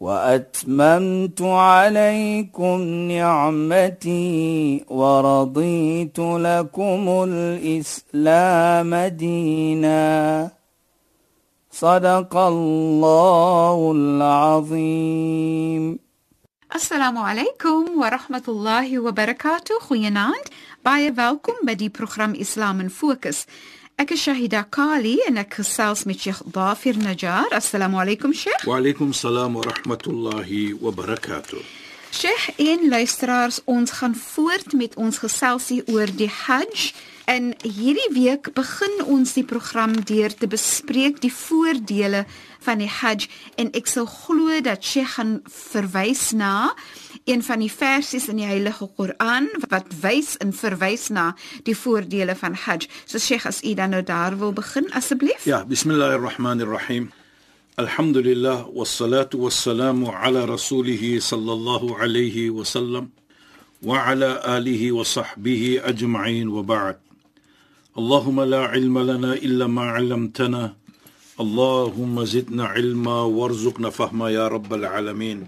وأتممت 0.00 1.42
عليكم 1.42 2.82
نعمتي 2.82 4.84
ورضيت 4.88 6.18
لكم 6.18 7.24
الإسلام 7.28 8.94
دينا. 8.94 10.50
صدق 11.70 12.36
الله 12.36 13.92
العظيم. 13.94 15.98
السلام 16.74 17.18
عليكم 17.18 17.84
ورحمة 17.98 18.42
الله 18.48 18.98
وبركاته. 18.98 19.78
خويا 19.80 20.10
ناند 20.10 20.44
بايا 20.84 21.12
فالكم 21.12 21.52
بدي 21.62 21.88
بروجرام 21.88 22.34
إسلام 22.34 22.88
فوكس 22.88 23.46
Ek 23.98 24.12
is 24.14 24.20
Shahida 24.22 24.60
Kali 24.70 25.16
en 25.26 25.40
ek 25.42 25.56
gesels 25.58 26.04
met 26.06 26.20
Sheikh 26.22 26.44
Dafir 26.54 26.94
Najjar. 27.02 27.50
Assalamu 27.50 27.98
alaykum 27.98 28.30
Sheikh. 28.30 28.62
Wa 28.62 28.76
alaykum 28.78 29.10
salaam 29.10 29.56
wa 29.58 29.64
rahmatullahi 29.66 30.78
wa 30.78 30.92
barakatuh. 30.94 31.58
Sheikh 32.14 32.44
en 32.62 32.86
luisteraars, 32.92 33.58
ons 33.66 33.90
gaan 33.90 34.14
voort 34.14 34.76
met 34.78 34.94
ons 34.94 35.18
geselsie 35.18 35.82
oor 35.90 36.06
die 36.14 36.30
Hajj. 36.30 36.92
En 37.26 37.50
hierdie 37.66 38.06
week 38.14 38.52
begin 38.54 39.02
ons 39.02 39.34
die 39.34 39.42
program 39.42 39.98
deur 40.06 40.30
te 40.30 40.46
bespreek 40.46 41.18
die 41.20 41.34
voordele 41.34 42.22
van 42.62 42.78
die 42.78 42.92
Hajj 43.00 43.26
en 43.58 43.74
ek 43.74 43.90
sou 43.90 44.06
glo 44.06 44.62
dat 44.62 44.86
Sheikh 44.86 45.18
gaan 45.18 45.40
verwys 45.50 46.30
na 46.38 46.70
een 47.25 47.43
van 47.43 47.59
die 47.59 47.71
versies 47.71 48.27
in 48.27 48.41
die 48.41 48.45
Heilige 48.45 48.87
Koran 48.95 49.49
wat 49.69 49.85
wys 50.01 50.37
en 50.37 50.53
verwys 50.53 51.09
na 51.09 51.35
die 51.63 51.75
voordele 51.77 52.35
van 52.35 52.53
Hajj. 52.53 52.87
So 53.05 53.17
Sheikh, 53.17 53.45
as 53.45 53.63
u 53.63 53.73
dan 53.73 53.89
nou 53.89 54.03
daar 54.03 54.37
wil 54.37 54.53
begin 54.53 54.91
asseblief. 54.91 55.45
Ja, 55.45 55.65
bismillahirrahmanirrahim. 55.65 57.11
Alhamdulillah 57.75 58.67
wassalatu 58.73 59.37
wassalamu 59.45 60.13
ala 60.13 60.45
rasulih 60.45 61.21
sallallahu 61.21 61.97
alayhi 61.97 62.49
wa 62.49 62.63
sallam 62.63 63.11
wa 63.81 64.03
ala 64.05 64.43
alihi 64.45 64.91
wa 64.91 65.03
sahbihi 65.03 65.81
ajma'in 65.81 66.49
wa 66.49 66.61
ba'd. 66.61 66.97
اللهم 67.93 68.41
لا 68.41 68.61
علم 68.73 68.99
لنا 68.99 69.33
الا 69.33 69.67
ما 69.67 69.81
علمتنا 69.81 70.73
اللهم 71.39 72.25
زدنا 72.25 72.65
علما 72.65 73.21
وارزقنا 73.21 73.89
فهما 73.89 74.29
يا 74.29 74.47
رب 74.47 74.73
العالمين 74.73 75.47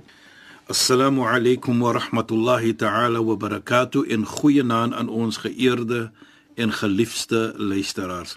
Assalamu 0.70 1.26
alaykum 1.26 1.80
wa 1.80 1.90
rahmatullahi 1.98 2.76
ta'ala 2.78 3.20
wa 3.20 3.34
barakatuh 3.34 4.06
in 4.06 4.22
goeie 4.22 4.62
naam 4.62 4.92
aan 4.94 5.08
ons 5.08 5.40
geëerde 5.42 6.12
en 6.54 6.70
geliefde 6.70 7.40
luisteraars. 7.58 8.36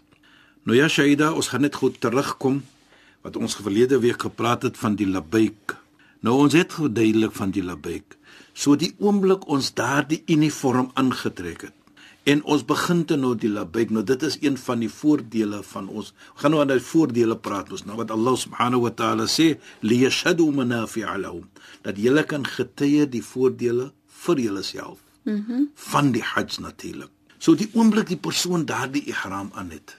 Nou 0.65 0.73
ja 0.73 0.87
Shaida, 0.89 1.29
ons 1.29 1.51
gaan 1.53 1.61
net 1.61 1.77
goed 1.77 1.99
terugkom 2.01 2.63
wat 3.21 3.37
ons 3.37 3.53
verlede 3.61 3.99
week 4.01 4.25
gepraat 4.25 4.65
het 4.65 4.81
van 4.81 4.97
die 4.97 5.05
labaik. 5.05 5.75
Nou 6.25 6.33
ons 6.47 6.57
het 6.57 6.73
verduidelik 6.73 7.37
van 7.37 7.53
die 7.53 7.61
labaik. 7.61 8.17
So 8.57 8.73
die 8.73 8.95
oomblik 8.97 9.45
ons 9.45 9.69
daardie 9.77 10.23
uniform 10.25 10.89
aangetrek 10.97 11.69
het 11.69 11.82
en 12.23 12.43
ons 12.43 12.63
begin 12.65 13.03
te 13.05 13.15
nou 13.19 13.33
die 13.35 13.51
labaik. 13.51 13.91
Nou 13.91 14.03
dit 14.07 14.23
is 14.23 14.37
een 14.41 14.57
van 14.57 14.83
die 14.83 14.89
voordele 14.89 15.63
van 15.63 15.89
ons. 15.89 16.13
Ons 16.13 16.41
gaan 16.41 16.53
nou 16.55 16.61
aan 16.63 16.71
die 16.71 16.83
voordele 16.83 17.37
praat 17.37 17.71
ons 17.75 17.85
nou 17.85 17.97
wat 17.99 18.11
Allah 18.15 18.37
subhanahu 18.39 18.85
wa 18.85 18.93
ta'ala 19.01 19.27
sê 19.27 19.53
li 19.83 19.99
yashhadu 20.03 20.47
manafi'a 20.55 21.17
lahum 21.19 21.49
dat 21.83 21.99
julle 21.99 22.23
kan 22.23 22.45
getuie 22.47 23.07
die 23.09 23.23
voordele 23.23 23.91
vir 24.23 24.45
julleself. 24.47 24.99
Mhm. 25.23 25.35
Mm 25.35 25.69
van 25.75 26.11
die 26.11 26.23
Hajj 26.23 26.59
natuurlik. 26.59 27.11
So 27.37 27.55
die 27.59 27.69
oomblik 27.73 28.07
die 28.07 28.17
persoon 28.17 28.65
daardie 28.65 29.03
ihram 29.11 29.51
aan 29.53 29.69
het 29.75 29.97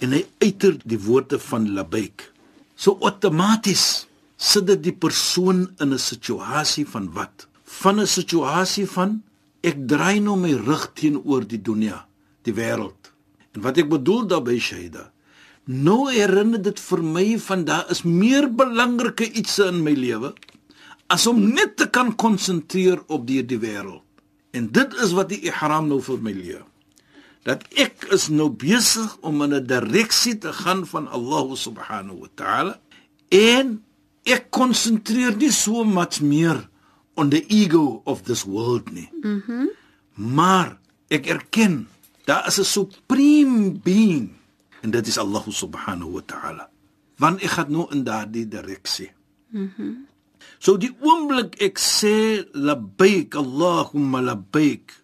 en 0.00 0.14
hy 0.14 0.24
uiter 0.40 0.78
die 0.84 0.98
woorde 1.04 1.38
van 1.42 1.68
labaik. 1.74 2.30
So 2.76 2.96
outomaties 3.02 4.06
sit 4.38 4.68
dit 4.70 4.82
die 4.82 4.94
persoon 4.94 5.68
in 5.82 5.92
'n 5.94 5.98
situasie 5.98 6.86
van 6.86 7.12
wat? 7.12 7.46
Van 7.64 8.00
'n 8.00 8.06
situasie 8.06 8.86
van 8.86 9.22
ek 9.68 9.84
draai 9.90 10.18
nou 10.24 10.36
my 10.40 10.54
rug 10.56 10.88
teenoor 10.98 11.46
die 11.48 11.60
dunia, 11.60 12.02
die 12.46 12.54
wêreld. 12.56 13.12
En 13.54 13.64
wat 13.64 13.78
ek 13.80 13.88
bedoel 13.90 14.26
daarmee 14.30 14.60
Shaida, 14.62 15.08
nou 15.68 16.08
herinner 16.08 16.62
dit 16.64 16.80
vir 16.80 17.02
my 17.04 17.26
van 17.44 17.64
daar 17.68 17.90
is 17.92 18.04
meer 18.06 18.48
belangrike 18.48 19.28
iets 19.36 19.58
in 19.64 19.82
my 19.84 19.92
lewe 19.92 20.32
as 21.12 21.26
om 21.28 21.40
net 21.40 21.76
te 21.80 21.88
kan 21.92 22.12
konsentreer 22.20 23.00
op 23.08 23.26
die 23.28 23.42
die 23.44 23.60
wêreld. 23.60 24.04
En 24.56 24.68
dit 24.72 24.96
is 25.04 25.12
wat 25.16 25.30
die 25.32 25.40
ihram 25.48 25.88
nou 25.88 26.00
vir 26.04 26.20
my 26.24 26.32
leer. 26.32 26.64
Dat 27.48 27.64
ek 27.80 28.08
is 28.12 28.28
nou 28.32 28.48
besig 28.50 29.16
om 29.24 29.42
in 29.44 29.54
'n 29.54 29.66
direksie 29.66 30.38
te 30.38 30.52
gaan 30.52 30.86
van 30.86 31.08
Allah 31.08 31.56
subhanahu 31.56 32.20
wa 32.20 32.28
ta'ala 32.34 32.80
en 33.28 33.82
ek 34.24 34.50
konsentreer 34.50 35.36
nie 35.36 35.52
so 35.52 35.84
much 35.84 36.20
meer 36.20 36.68
on 37.18 37.30
the 37.34 37.42
ego 37.50 38.00
of 38.06 38.22
this 38.30 38.46
world 38.46 38.90
nie. 38.94 39.10
Mhm. 39.22 39.42
Mm 39.46 39.68
maar 40.18 40.74
ek 41.14 41.26
erken 41.30 41.86
daar 42.26 42.46
is 42.50 42.58
'n 42.58 42.64
supreme 42.66 43.78
being 43.78 44.34
en 44.82 44.90
dit 44.90 45.06
is 45.06 45.18
Allah 45.18 45.44
subhanahu 45.46 46.18
wa 46.18 46.22
ta'ala. 46.26 46.70
Want 47.22 47.42
ek 47.42 47.50
gaan 47.50 47.70
nou 47.70 47.86
in 47.90 48.02
daardie 48.04 48.48
direksie. 48.48 49.10
Mhm. 49.50 49.70
Mm 49.78 50.08
So 50.58 50.74
die 50.80 50.90
oomblik 51.04 51.54
ek 51.62 51.78
sê 51.78 52.42
labbaik 52.52 53.36
Allahumma 53.38 54.22
labbaik 54.22 54.94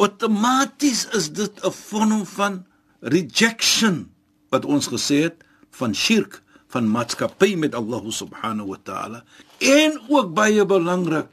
outomaties 0.00 1.08
is 1.12 1.28
dit 1.32 1.52
'n 1.60 1.72
vorm 1.72 2.24
van 2.24 2.64
rejection 3.00 4.08
wat 4.48 4.64
ons 4.64 4.88
gesê 4.88 5.28
het 5.28 5.44
van 5.70 5.94
shirk 5.94 6.42
van 6.68 6.88
maatskappy 6.88 7.56
met 7.56 7.74
Allah 7.74 8.02
subhanahu 8.08 8.72
wa 8.72 8.80
ta'ala 8.82 9.24
en 9.58 10.00
ook 10.08 10.32
baie 10.34 10.64
belangrik 10.64 11.28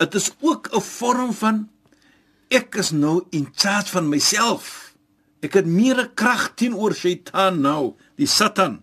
dit 0.00 0.14
is 0.14 0.30
ook 0.40 0.70
'n 0.72 0.80
vorm 0.80 1.32
van 1.32 1.68
ek 2.48 2.74
is 2.74 2.90
nou 2.90 3.24
in 3.30 3.48
charge 3.54 3.90
van 3.94 4.08
myself 4.08 4.94
ek 5.40 5.54
het 5.54 5.66
meer 5.66 6.10
krag 6.14 6.52
teenoor 6.54 6.94
Satan 6.94 7.60
nou 7.60 7.94
die 8.16 8.26
Satan 8.26 8.80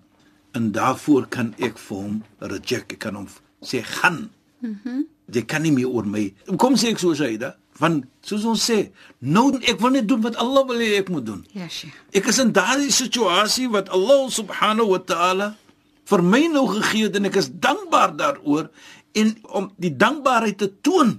en 0.58 0.72
daarvoor 0.72 1.28
kan 1.28 1.54
ek 1.58 1.78
vir 1.78 1.98
hom 1.98 2.24
reject 2.40 2.92
ek 2.92 3.00
kan 3.00 3.16
hom 3.16 3.28
sê 3.62 3.84
gaan. 3.84 4.30
Mhm. 4.60 4.80
Mm 4.84 5.06
jy 5.28 5.44
kan 5.44 5.64
nie 5.66 5.74
meer 5.76 5.90
oor 5.92 6.06
my. 6.08 6.30
Kom 6.56 6.78
sê 6.80 6.94
ek 6.94 7.02
so 7.02 7.16
sê 7.18 7.34
dit. 7.36 7.56
Van 7.78 8.00
soos 8.26 8.46
ons 8.48 8.62
sê, 8.64 8.78
nou 9.20 9.52
ek 9.60 9.82
wil 9.84 9.92
net 9.94 10.08
doen 10.10 10.22
wat 10.24 10.38
Allah 10.42 10.64
wil 10.70 10.80
hê 10.82 11.02
ek 11.02 11.12
moet 11.14 11.26
doen. 11.28 11.44
Ja, 11.54 11.68
sye. 11.70 11.92
Ek 12.16 12.30
is 12.32 12.40
in 12.42 12.54
daardie 12.56 12.94
situasie 12.96 13.68
wat 13.70 13.92
Allah 13.94 14.30
subhanahu 14.34 14.96
wa 14.96 15.02
ta'ala 15.04 15.50
vir 16.08 16.24
my 16.24 16.42
nou 16.54 16.64
gegee 16.72 17.10
het 17.10 17.20
en 17.20 17.28
ek 17.30 17.38
is 17.44 17.52
dankbaar 17.52 18.16
daaroor 18.18 18.70
en 19.18 19.34
om 19.60 19.72
die 19.82 19.94
dankbaarheid 19.96 20.58
te 20.62 20.70
toon 20.86 21.18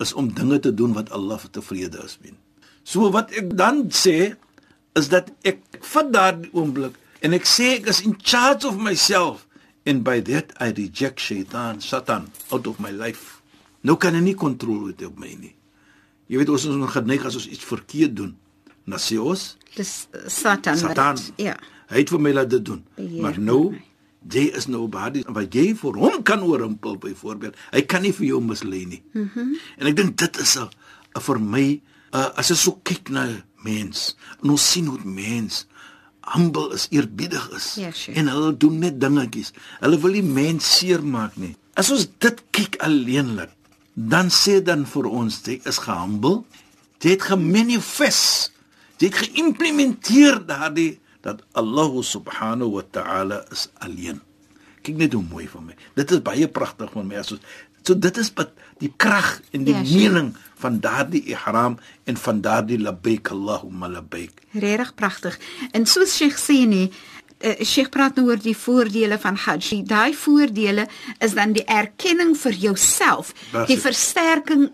is 0.00 0.12
om 0.16 0.30
dinge 0.34 0.60
te 0.64 0.72
doen 0.74 0.94
wat 0.96 1.10
Allah 1.10 1.40
tevrede 1.50 2.00
is 2.04 2.16
mee. 2.22 2.36
So 2.82 3.10
wat 3.14 3.32
ek 3.36 3.52
dan 3.56 3.88
sê 3.92 4.34
is 4.98 5.10
dat 5.12 5.30
ek 5.46 5.60
vat 5.92 6.10
daardie 6.14 6.50
oomblik 6.56 6.96
en 7.24 7.36
ek 7.36 7.46
sê 7.48 7.76
ek 7.78 7.90
is 7.92 8.02
in 8.06 8.16
charge 8.16 8.66
of 8.68 8.80
myself 8.80 9.46
and 9.88 10.04
by 10.04 10.20
that 10.24 10.52
I 10.60 10.72
reject 10.76 11.20
Satan, 11.20 11.80
Satan 11.80 12.30
out 12.50 12.66
of 12.66 12.80
my 12.80 12.92
life. 12.92 13.40
Nou 13.82 13.96
kan 14.00 14.16
hy 14.16 14.22
nie 14.24 14.36
kontrole 14.36 14.92
het 14.92 15.04
op 15.06 15.20
my 15.20 15.32
nie. 15.34 15.54
Jy 16.30 16.40
weet 16.40 16.52
ons 16.52 16.66
is 16.68 16.76
ons 16.76 16.94
geneig 16.94 17.24
as 17.26 17.36
ons 17.38 17.48
iets 17.48 17.66
verkeerd 17.66 18.16
doen. 18.16 18.34
Na 18.88 19.00
sê 19.00 19.18
ons 19.20 19.54
dis 19.76 19.92
uh, 20.14 20.24
Satan. 20.28 20.78
Satan. 20.78 21.20
Ja. 21.40 21.56
Hy 21.90 22.02
het 22.04 22.12
vir 22.12 22.22
my 22.22 22.32
laat 22.34 22.50
dit 22.52 22.64
doen. 22.64 22.82
Beheer 22.96 23.24
maar 23.24 23.38
nou 23.42 23.62
jy 24.28 24.50
is 24.56 24.68
nou 24.68 24.86
baie 24.88 25.24
wat 25.28 25.54
jy 25.54 25.74
vir 25.74 25.96
hom 25.96 26.22
kan 26.22 26.42
oorrompel 26.42 26.98
byvoorbeeld. 27.00 27.56
Hy 27.72 27.82
kan 27.88 28.02
nie 28.02 28.12
vir 28.12 28.26
jou 28.26 28.40
mislei 28.44 28.84
nie. 28.86 29.02
Mhm. 29.12 29.30
Mm 29.34 29.56
en 29.80 29.86
ek 29.86 29.96
dink 29.96 30.16
dit 30.16 30.40
is 30.40 30.56
'n 30.56 30.68
vir 31.20 31.38
my 31.38 31.80
uh, 32.12 32.30
as 32.36 32.50
ek 32.50 32.56
so 32.56 32.78
kyk 32.84 33.10
na 33.10 33.26
mens, 33.64 34.14
en 34.42 34.50
ons 34.50 34.70
sien 34.72 34.86
hoe 34.86 35.00
mens 35.04 35.66
humble 36.30 36.74
is, 36.76 36.86
eerbiedig 36.94 37.42
is 37.56 37.74
yes, 37.80 38.04
en 38.14 38.28
hulle 38.30 38.52
doen 38.56 38.78
net 38.78 39.00
dingetjies. 39.00 39.52
Hulle 39.80 39.98
wil 39.98 40.12
nie 40.18 40.26
mens 40.26 40.68
seermaak 40.78 41.36
nie. 41.40 41.56
As 41.74 41.90
ons 41.90 42.06
dit 42.22 42.42
kyk 42.54 42.78
alleenlik, 42.84 43.50
dan 43.94 44.30
sê 44.30 44.60
dan 44.62 44.84
vir 44.86 45.08
ons 45.10 45.40
jy 45.46 45.58
is 45.66 45.80
gehumble. 45.82 46.44
Jy 47.00 47.16
het 47.16 47.26
gemanifest. 47.32 48.52
Jy 49.00 49.08
het 49.08 49.20
geïmplementeer 49.24 50.42
daardie 50.46 51.00
dat 51.22 51.42
Allah 51.52 52.02
subhanahu 52.02 52.70
wa 52.78 52.82
ta'ala 52.90 53.44
is 53.52 53.68
alleen. 53.78 54.20
Kyk 54.82 54.96
net 54.96 55.12
hoe 55.12 55.22
mooi 55.30 55.48
van 55.48 55.66
my. 55.68 55.74
Dit 55.94 56.10
is 56.10 56.22
baie 56.24 56.48
pragtig 56.48 56.90
van 56.92 57.06
my 57.06 57.16
as 57.20 57.32
ons 57.32 57.40
So 57.82 57.94
dit 57.96 58.16
is 58.20 58.28
wat 58.36 58.50
die 58.78 58.90
krag 59.00 59.40
en 59.56 59.62
die 59.64 59.72
Ja, 59.72 59.80
mening 59.80 60.34
van 60.60 60.80
daardie 60.84 61.22
ihram 61.32 61.78
en 62.04 62.16
van 62.16 62.40
daardie 62.44 62.76
labbaik 62.78 63.30
Allahumma 63.32 63.88
labbaik. 63.88 64.42
Regtig 64.52 64.90
pragtig. 64.94 65.38
En 65.72 65.86
soos 65.88 66.12
Sheikh 66.16 66.36
sê 66.36 66.58
nie, 66.68 66.90
uh, 67.40 67.54
Sheikh 67.64 67.88
praat 67.88 68.16
nou 68.20 68.26
oor 68.28 68.36
die 68.36 68.52
voordele 68.56 69.16
van 69.18 69.36
Hajj. 69.36 69.68
Die- 69.70 69.82
Daai 69.88 70.12
voordele 70.14 70.84
is 71.24 71.32
dan 71.34 71.52
die 71.56 71.64
erkenning 71.64 72.36
vir 72.36 72.52
jouself, 72.52 73.32
die 73.66 73.78
versterking 73.80 74.68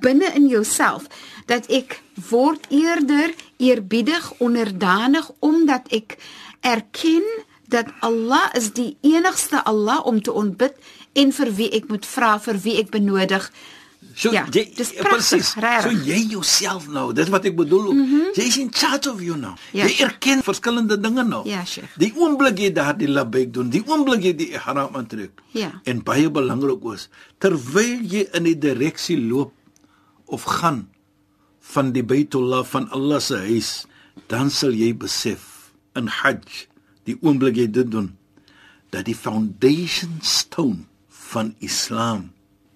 binne 0.00 0.30
in 0.34 0.48
jouself 0.48 1.06
dat 1.46 1.66
ek 1.66 2.02
word 2.30 2.66
eerder 2.68 3.34
eerbiedig, 3.56 4.32
onderdanig 4.38 5.30
omdat 5.38 5.88
ek 5.88 6.16
erken 6.60 7.26
dat 7.70 7.86
Allah 8.00 8.50
is 8.58 8.72
die 8.74 8.96
enigste 9.00 9.64
Allah 9.64 10.06
om 10.06 10.22
te 10.22 10.34
aanbid 10.34 10.74
en 11.12 11.32
vir 11.32 11.52
wie 11.54 11.70
ek 11.78 11.90
moet 11.90 12.06
vra, 12.06 12.38
vir 12.42 12.58
wie 12.64 12.78
ek 12.82 12.90
benodig. 12.94 13.50
So 14.14 14.32
Ja, 14.34 14.42
jy 14.50 14.64
dis 14.74 14.90
ja, 14.96 15.04
presies. 15.06 15.52
So 15.54 15.92
jy 15.92 16.18
jouself 16.32 16.88
nou, 16.90 17.10
dis 17.14 17.30
wat 17.30 17.46
ek 17.46 17.54
bedoel 17.56 17.90
ook. 17.90 17.94
Mm 17.94 18.08
-hmm. 18.10 18.32
Jy 18.34 18.46
is 18.48 18.56
in 18.58 18.72
charge 18.72 19.10
of 19.10 19.20
you 19.22 19.36
nou. 19.36 19.54
Ja, 19.72 19.84
jy 19.84 19.88
Sheikh. 19.88 20.00
erken 20.00 20.42
verskillende 20.42 21.00
dinge 21.00 21.24
nou. 21.24 21.48
Ja, 21.48 21.64
Sheikh. 21.64 21.94
Die 21.96 22.12
oomblik 22.16 22.58
jy 22.58 22.72
daardie 22.72 23.08
labbaik 23.08 23.52
doen, 23.52 23.70
die 23.70 23.82
oomblik 23.86 24.22
jy 24.22 24.34
die 24.34 24.48
ihram 24.50 24.96
aantrek. 24.96 25.30
Ja. 25.50 25.80
En 25.84 26.02
baie 26.02 26.30
belangrik 26.30 26.84
is, 26.94 27.08
terwyl 27.38 28.00
jy 28.02 28.28
in 28.32 28.42
die 28.42 28.58
direksie 28.58 29.18
loop 29.20 29.52
of 30.30 30.46
gaan 30.60 30.86
van 31.72 31.92
die 31.94 32.04
Baitullah 32.06 32.64
van 32.66 32.88
Allah 32.94 33.20
se 33.22 33.38
huis, 33.44 33.70
dan 34.30 34.50
sal 34.50 34.74
jy 34.74 34.92
besef 34.96 35.72
in 35.98 36.08
Hajj, 36.10 36.66
die 37.06 37.16
oomblik 37.20 37.58
jy 37.60 37.68
dit 37.70 37.90
doen, 37.90 38.12
dat 38.90 39.06
die 39.06 39.14
foundation 39.14 40.18
stone 40.22 40.86
van 41.30 41.54
Islam 41.62 42.30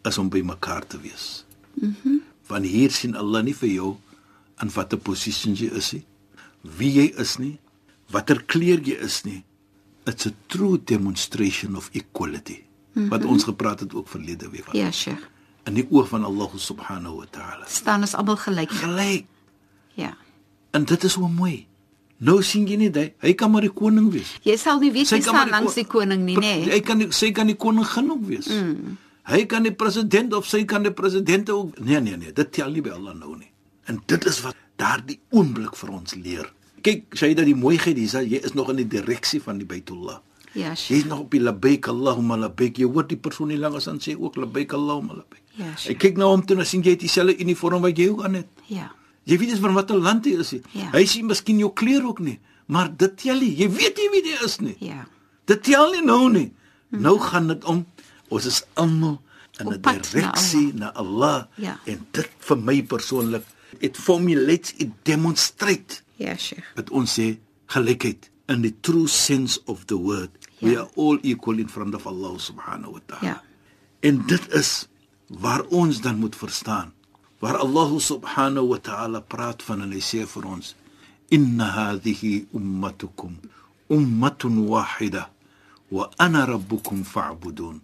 is 0.06 0.18
om 0.20 0.30
by 0.30 0.44
mekaar 0.46 0.86
te 0.86 1.00
wees. 1.00 1.44
Mhm. 1.80 1.90
Mm 2.04 2.22
Van 2.44 2.60
hier 2.68 2.92
sien 2.92 3.14
Allah 3.16 3.40
nie 3.40 3.54
vir 3.56 3.70
jou 3.72 3.90
in 4.60 4.68
watter 4.74 4.98
posisie 5.00 5.54
jy 5.56 5.70
is 5.72 5.94
nie, 5.94 6.02
wie 6.76 6.90
jy 6.92 7.06
is 7.22 7.38
nie, 7.40 7.54
watter 8.12 8.42
kleur 8.44 8.82
jy 8.84 8.98
is 9.00 9.22
nie. 9.24 9.44
It's 10.04 10.26
a 10.28 10.32
true 10.52 10.76
demonstration 10.76 11.74
of 11.74 11.88
equality. 11.94 12.58
Mm 12.92 13.02
-hmm. 13.02 13.08
Wat 13.08 13.24
ons 13.24 13.44
gepraat 13.44 13.80
het 13.80 13.94
ook 13.94 14.08
verlede 14.08 14.50
week. 14.50 14.72
Ja, 14.72 14.90
Sheikh. 14.92 15.24
In 15.64 15.78
die 15.78 15.86
oog 15.90 16.08
van 16.08 16.24
Allah 16.24 16.50
subhanahu 16.56 17.22
wa 17.22 17.28
ta'ala. 17.30 17.64
Staan 17.68 18.04
ons 18.04 18.14
almal 18.14 18.36
gelyk. 18.36 18.70
Gelyk. 18.70 19.26
Ja. 19.96 20.16
En 20.76 20.84
dit 20.84 21.04
is 21.04 21.12
so 21.12 21.28
mooi. 21.28 21.66
Nou 22.24 22.42
sien 22.46 22.66
jy 22.68 22.76
nie 22.78 22.90
hy, 22.94 23.06
hy 23.24 23.32
kan 23.38 23.50
maar 23.50 23.64
die 23.66 23.72
koning 23.74 24.10
wees. 24.12 24.34
Jy 24.46 24.56
sal 24.60 24.78
nie 24.82 24.92
weet 24.94 25.08
Sy 25.10 25.18
maar 25.18 25.26
staan 25.26 25.50
langs 25.54 25.74
die 25.78 25.86
koning 25.88 26.22
nie, 26.24 26.36
nê? 26.40 26.52
Hy 26.70 26.80
kan 26.86 27.00
nie, 27.00 27.08
sy 27.12 27.32
kan 27.34 27.50
die 27.50 27.56
koningin 27.58 28.10
ook 28.14 28.22
wees. 28.28 28.48
Mm. 28.48 28.94
Hy 29.28 29.40
kan 29.50 29.64
die 29.64 29.72
president 29.72 30.34
of 30.36 30.46
sy 30.48 30.62
kan 30.68 30.84
die 30.84 30.92
president 30.92 31.50
ook. 31.50 31.78
Nee 31.80 32.00
nee 32.04 32.16
nee, 32.20 32.32
dit 32.32 32.52
tel 32.52 32.70
nie 32.74 32.84
by 32.84 32.92
Allah 32.94 33.16
nou 33.18 33.34
nie. 33.38 33.50
En 33.90 34.00
dit 34.06 34.28
is 34.30 34.40
wat 34.44 34.56
daardie 34.80 35.18
oomblik 35.32 35.76
vir 35.80 35.92
ons 35.96 36.16
leer. 36.20 36.50
Kyk, 36.84 37.16
sy 37.16 37.32
dat 37.36 37.48
die 37.48 37.56
mooiheid 37.56 37.98
is, 38.00 38.14
jy 38.28 38.40
is 38.44 38.54
nog 38.56 38.70
in 38.74 38.82
die 38.82 38.88
direksie 38.98 39.40
van 39.40 39.60
die 39.60 39.68
Baitullah. 39.68 40.20
Ja, 40.54 40.70
Jy 40.70 40.76
Sheikh. 40.76 40.98
is 41.02 41.06
nog 41.10 41.24
op 41.24 41.32
die 41.34 41.40
labbaik 41.42 41.88
Allahumma 41.90 42.36
labbaik. 42.38 42.76
Jy 42.78 42.86
hoor 42.86 43.08
die 43.10 43.18
persoon 43.18 43.48
nie 43.50 43.58
langs 43.58 43.88
aan 43.90 43.98
sê 43.98 44.14
ook 44.14 44.36
labbaik 44.38 44.72
Allahumma 44.76 45.16
labbaik. 45.18 45.42
Ja, 45.56 45.64
Hy 45.70 45.76
Sheikh. 45.78 45.98
kyk 46.00 46.16
na 46.16 46.24
hom 46.24 46.42
toe 46.46 46.56
en 46.58 46.66
sien 46.66 46.82
jy 46.82 46.96
dieselfde 46.96 47.36
uniform 47.40 47.82
wat 47.82 47.96
jy 47.96 48.08
ook 48.10 48.24
aan 48.24 48.34
het. 48.34 48.46
Ja. 48.66 48.90
Jy 49.24 49.38
weet 49.38 49.48
nie 49.52 49.60
van 49.60 49.74
watter 49.74 49.96
land 49.98 50.24
hy 50.24 50.32
is 50.40 50.50
nie. 50.52 50.62
Ja. 50.72 50.90
Hy 50.92 51.04
sien 51.06 51.26
miskien 51.26 51.58
jou 51.58 51.70
kleur 51.72 52.04
ook 52.06 52.18
nie, 52.20 52.38
maar 52.66 52.90
dit 52.96 53.16
tel 53.16 53.38
nie. 53.40 53.54
Jy 53.56 53.68
weet 53.70 53.96
nie 53.96 54.08
wie 54.10 54.22
hy 54.32 54.44
is 54.44 54.58
nie. 54.60 54.76
Ja. 54.80 55.06
Dit 55.46 55.62
tel 55.62 55.92
nie 55.92 56.02
nou 56.04 56.28
nie. 56.30 56.52
Nou 56.90 57.18
gaan 57.18 57.46
dit 57.48 57.64
om 57.64 57.86
ons 58.28 58.44
is 58.46 58.62
almal 58.74 59.20
in 59.60 59.68
'n 59.72 59.80
pad 59.80 59.94
na 59.94 60.00
direksie 60.10 60.72
na 60.74 60.92
Allah. 60.94 61.46
Ja. 61.56 61.78
En 61.86 62.06
dit 62.12 62.28
vir 62.38 62.56
my 62.58 62.82
persoonlik, 62.82 63.44
it 63.80 63.96
formulates, 63.96 64.74
it 64.78 64.90
demonstrate 65.02 66.02
Ja, 66.16 66.36
Sheikh. 66.36 66.64
dat 66.74 66.90
ons 66.90 67.18
sê 67.18 67.38
gelykheid 67.66 68.30
in 68.48 68.62
the 68.62 68.72
true 68.80 69.06
sense 69.08 69.58
of 69.66 69.84
the 69.86 69.96
word. 69.96 70.30
We 70.60 70.70
Ja. 70.70 70.80
are 70.80 70.90
all 70.96 71.18
equal 71.22 71.58
in 71.58 71.68
front 71.68 71.94
of 71.94 72.06
Allah 72.06 72.38
subhanahu 72.38 72.92
wa 72.92 73.00
ta'ala. 73.06 73.26
Ja. 73.26 73.42
En 74.00 74.22
dit 74.26 74.52
is 74.54 74.88
waar 75.28 75.62
ons 75.62 76.00
dan 76.00 76.18
moet 76.18 76.36
verstaan. 76.36 76.92
Waar 77.38 77.56
Allah 77.56 77.98
subhanahu 77.98 78.66
wa 78.68 78.78
ta'ala 78.78 79.20
praat 79.20 79.62
van 79.62 79.82
en 79.82 79.92
hy 79.92 80.00
sê 80.00 80.24
vir 80.26 80.44
ons: 80.46 80.74
"Inna 81.28 81.64
hadhihi 81.64 82.48
ummatukum 82.52 83.40
ummatun 83.88 84.66
wahida 84.66 85.30
wa 85.88 86.10
ana 86.16 86.44
rabbukum 86.44 87.04
fa'budun." 87.04 87.80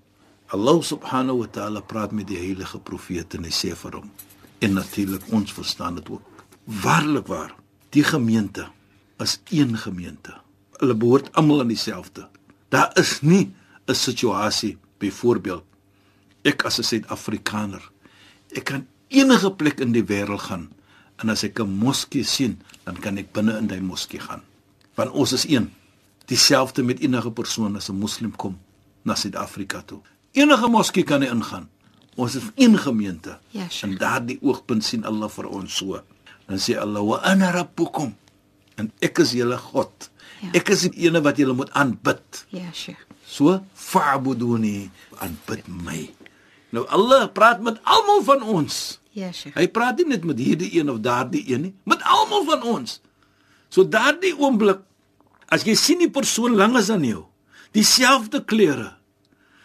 Allah 0.51 0.83
subhanahu 0.83 1.45
wa 1.45 1.47
ta'ala 1.47 1.81
praat 1.81 2.13
met 2.13 2.27
die 2.27 2.39
heilige 2.39 2.79
profeet 2.79 3.35
en 3.35 3.45
hy 3.45 3.55
sê 3.55 3.75
vir 3.77 4.01
hom 4.01 4.11
en 4.61 4.73
natuurlik 4.77 5.25
ons 5.33 5.53
verstaan 5.53 5.95
dit 6.01 6.09
ook. 6.09 6.23
Waarlik 6.65 7.27
waar, 7.27 7.55
die 7.91 8.05
gemeente 8.05 8.69
is 9.19 9.41
een 9.49 9.77
gemeente. 9.77 10.37
Hulle 10.81 10.95
behoort 10.95 11.33
almal 11.33 11.61
aan 11.61 11.73
dieselfde. 11.73 12.29
Daar 12.69 12.91
is 12.99 13.21
nie 13.21 13.55
'n 13.87 13.95
situasie 13.95 14.79
byvoorbeeld 14.99 15.65
ek 16.45 16.65
as 16.65 16.79
'n 16.79 16.83
Suid-Afrikaner 16.85 17.83
ek 18.57 18.65
kan 18.65 18.87
enige 19.09 19.51
plek 19.55 19.81
in 19.81 19.93
die 19.93 20.05
wêreld 20.05 20.41
gaan 20.49 20.71
en 21.23 21.29
as 21.31 21.45
ek 21.45 21.61
'n 21.61 21.69
moskee 21.71 22.25
sien 22.25 22.59
dan 22.85 22.97
kan 23.01 23.19
ek 23.19 23.33
binne 23.33 23.59
in 23.59 23.67
daai 23.67 23.81
moskee 23.81 24.21
gaan 24.21 24.43
want 24.97 25.11
ons 25.11 25.33
is 25.33 25.45
een 25.49 25.71
dieselfde 26.27 26.83
met 26.83 27.01
enige 27.01 27.31
persoon 27.31 27.77
as 27.77 27.89
'n 27.91 27.99
moslim 27.99 28.33
kom 28.37 28.59
na 29.05 29.15
Suid-Afrika 29.15 29.83
toe 29.83 30.01
enige 30.33 30.69
moskee 30.69 31.03
kan 31.05 31.23
hy 31.23 31.29
ingaan 31.29 31.69
ons 32.17 32.35
is 32.37 32.43
een 32.57 32.79
gemeente 32.79 33.39
Ja, 33.51 33.69
Sheikh. 33.69 33.83
en 33.93 33.99
daardie 33.99 34.39
oogpunt 34.43 34.85
sien 34.85 35.05
Allah 35.05 35.29
vir 35.31 35.47
ons 35.49 35.73
so 35.77 36.01
dan 36.47 36.59
sê 36.59 36.77
Allah 36.79 37.03
wa 37.05 37.17
ana 37.23 37.51
rabbukum 37.51 38.15
en 38.77 38.93
ek 39.01 39.19
is 39.19 39.33
julle 39.33 39.57
God 39.59 40.11
Ja. 40.43 40.49
ek 40.55 40.69
is 40.71 40.81
die 40.89 41.07
ene 41.07 41.21
wat 41.23 41.37
julle 41.37 41.53
moet 41.55 41.71
aanbid 41.71 42.47
Ja, 42.51 42.73
Sheikh. 42.73 43.07
So 43.27 43.61
fa'buduni 43.75 44.91
aanbid 45.21 45.69
my. 45.69 46.11
Nou 46.75 46.87
Allah 46.87 47.27
praat 47.35 47.63
met 47.63 47.81
almal 47.83 48.23
van 48.27 48.43
ons. 48.43 49.01
Ja, 49.17 49.33
Sheikh. 49.35 49.57
Hy 49.59 49.67
praat 49.75 49.99
nie 49.99 50.13
net 50.13 50.27
met 50.27 50.39
hierdie 50.39 50.71
een 50.79 50.91
of 50.91 51.01
daardie 51.03 51.43
een 51.51 51.67
nie, 51.69 51.75
met 51.89 52.03
almal 52.07 52.47
van 52.47 52.63
ons. 52.77 53.01
So 53.71 53.87
daardie 53.87 54.37
oomblik 54.39 54.85
as 55.51 55.67
jy 55.67 55.75
sien 55.79 56.03
die 56.03 56.11
persoon 56.13 56.55
langs 56.59 56.93
aan 56.95 57.03
jou, 57.07 57.25
dieselfde 57.75 58.43
klere, 58.47 58.93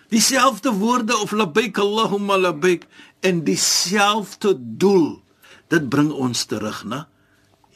dieselfde 0.09 0.73
woorde 0.73 1.17
of 1.21 1.33
labbaik 1.33 1.77
Allahumma 1.81 2.39
labbaik 2.41 2.87
en 3.25 3.43
dieselfde 3.45 4.55
doel, 4.57 5.19
dit 5.69 5.89
bring 5.89 6.09
ons 6.09 6.45
terug 6.49 6.81
na 6.89 7.05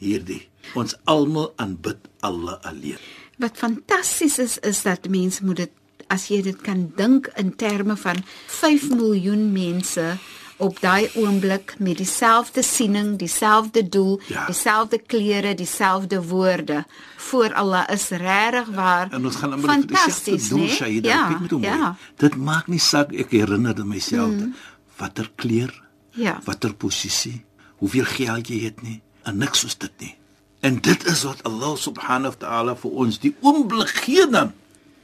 hierdie. 0.02 0.42
Ons 0.78 0.94
almal 1.10 1.50
aanbid 1.58 2.02
Allah 2.26 2.58
alleen. 2.66 3.00
Wat 3.40 3.56
fantasties 3.56 4.38
is 4.38 4.58
is 4.66 4.82
dat 4.84 5.08
mense 5.08 5.44
moet 5.44 5.64
dit 5.64 5.72
as 6.10 6.26
jy 6.30 6.42
dit 6.42 6.58
kan 6.66 6.88
dink 6.98 7.30
in 7.40 7.54
terme 7.56 7.96
van 7.96 8.20
5 8.60 8.90
miljoen 8.90 9.48
mense 9.54 10.16
op 10.60 10.76
daai 10.82 11.08
oomblik 11.16 11.74
met 11.80 11.96
dieselfde 11.96 12.62
siening, 12.62 13.14
dieselfde 13.18 13.80
doel, 13.88 14.20
Ja. 14.28 14.44
dieselfde 14.46 14.98
klere, 14.98 15.54
dieselfde 15.54 16.18
woorde 16.22 16.84
voor 17.16 17.54
Allah 17.54 17.88
is 17.88 18.08
regtig 18.08 18.68
waar. 18.74 19.08
En 19.10 19.24
ons 19.24 19.36
gaan 19.36 19.50
met 19.56 19.60
fantasties, 19.70 20.48
doel 20.48 20.66
né? 20.66 20.68
Shahida. 20.68 21.08
Ja, 21.08 21.28
Kyk 21.28 21.40
met 21.40 21.50
hom. 21.50 21.62
ja. 21.62 21.96
Dit 22.16 22.36
maak 22.36 22.66
nie 22.68 22.78
saak 22.78 23.12
ek 23.12 23.30
herinner 23.30 23.86
myself 23.86 24.28
mm. 24.30 24.54
watter 25.00 25.30
kleur, 25.36 25.72
ja. 26.12 26.40
watter 26.44 26.74
posisie, 26.74 27.44
hoeveel 27.80 28.04
geld 28.04 28.48
jy 28.48 28.60
het 28.64 28.82
nie, 28.82 29.00
en 29.24 29.38
niks 29.40 29.58
soos 29.64 29.78
dit 29.78 29.92
nie. 29.98 30.14
En 30.60 30.76
dit 30.80 31.06
is 31.08 31.22
wat 31.24 31.40
Allah 31.48 31.76
subhanahu 31.76 32.34
wa 32.36 32.38
ta'ala 32.46 32.74
vir 32.76 32.90
ons 32.90 33.18
die 33.22 33.32
oomblik 33.40 33.88
gee 34.04 34.26
dan. 34.28 34.52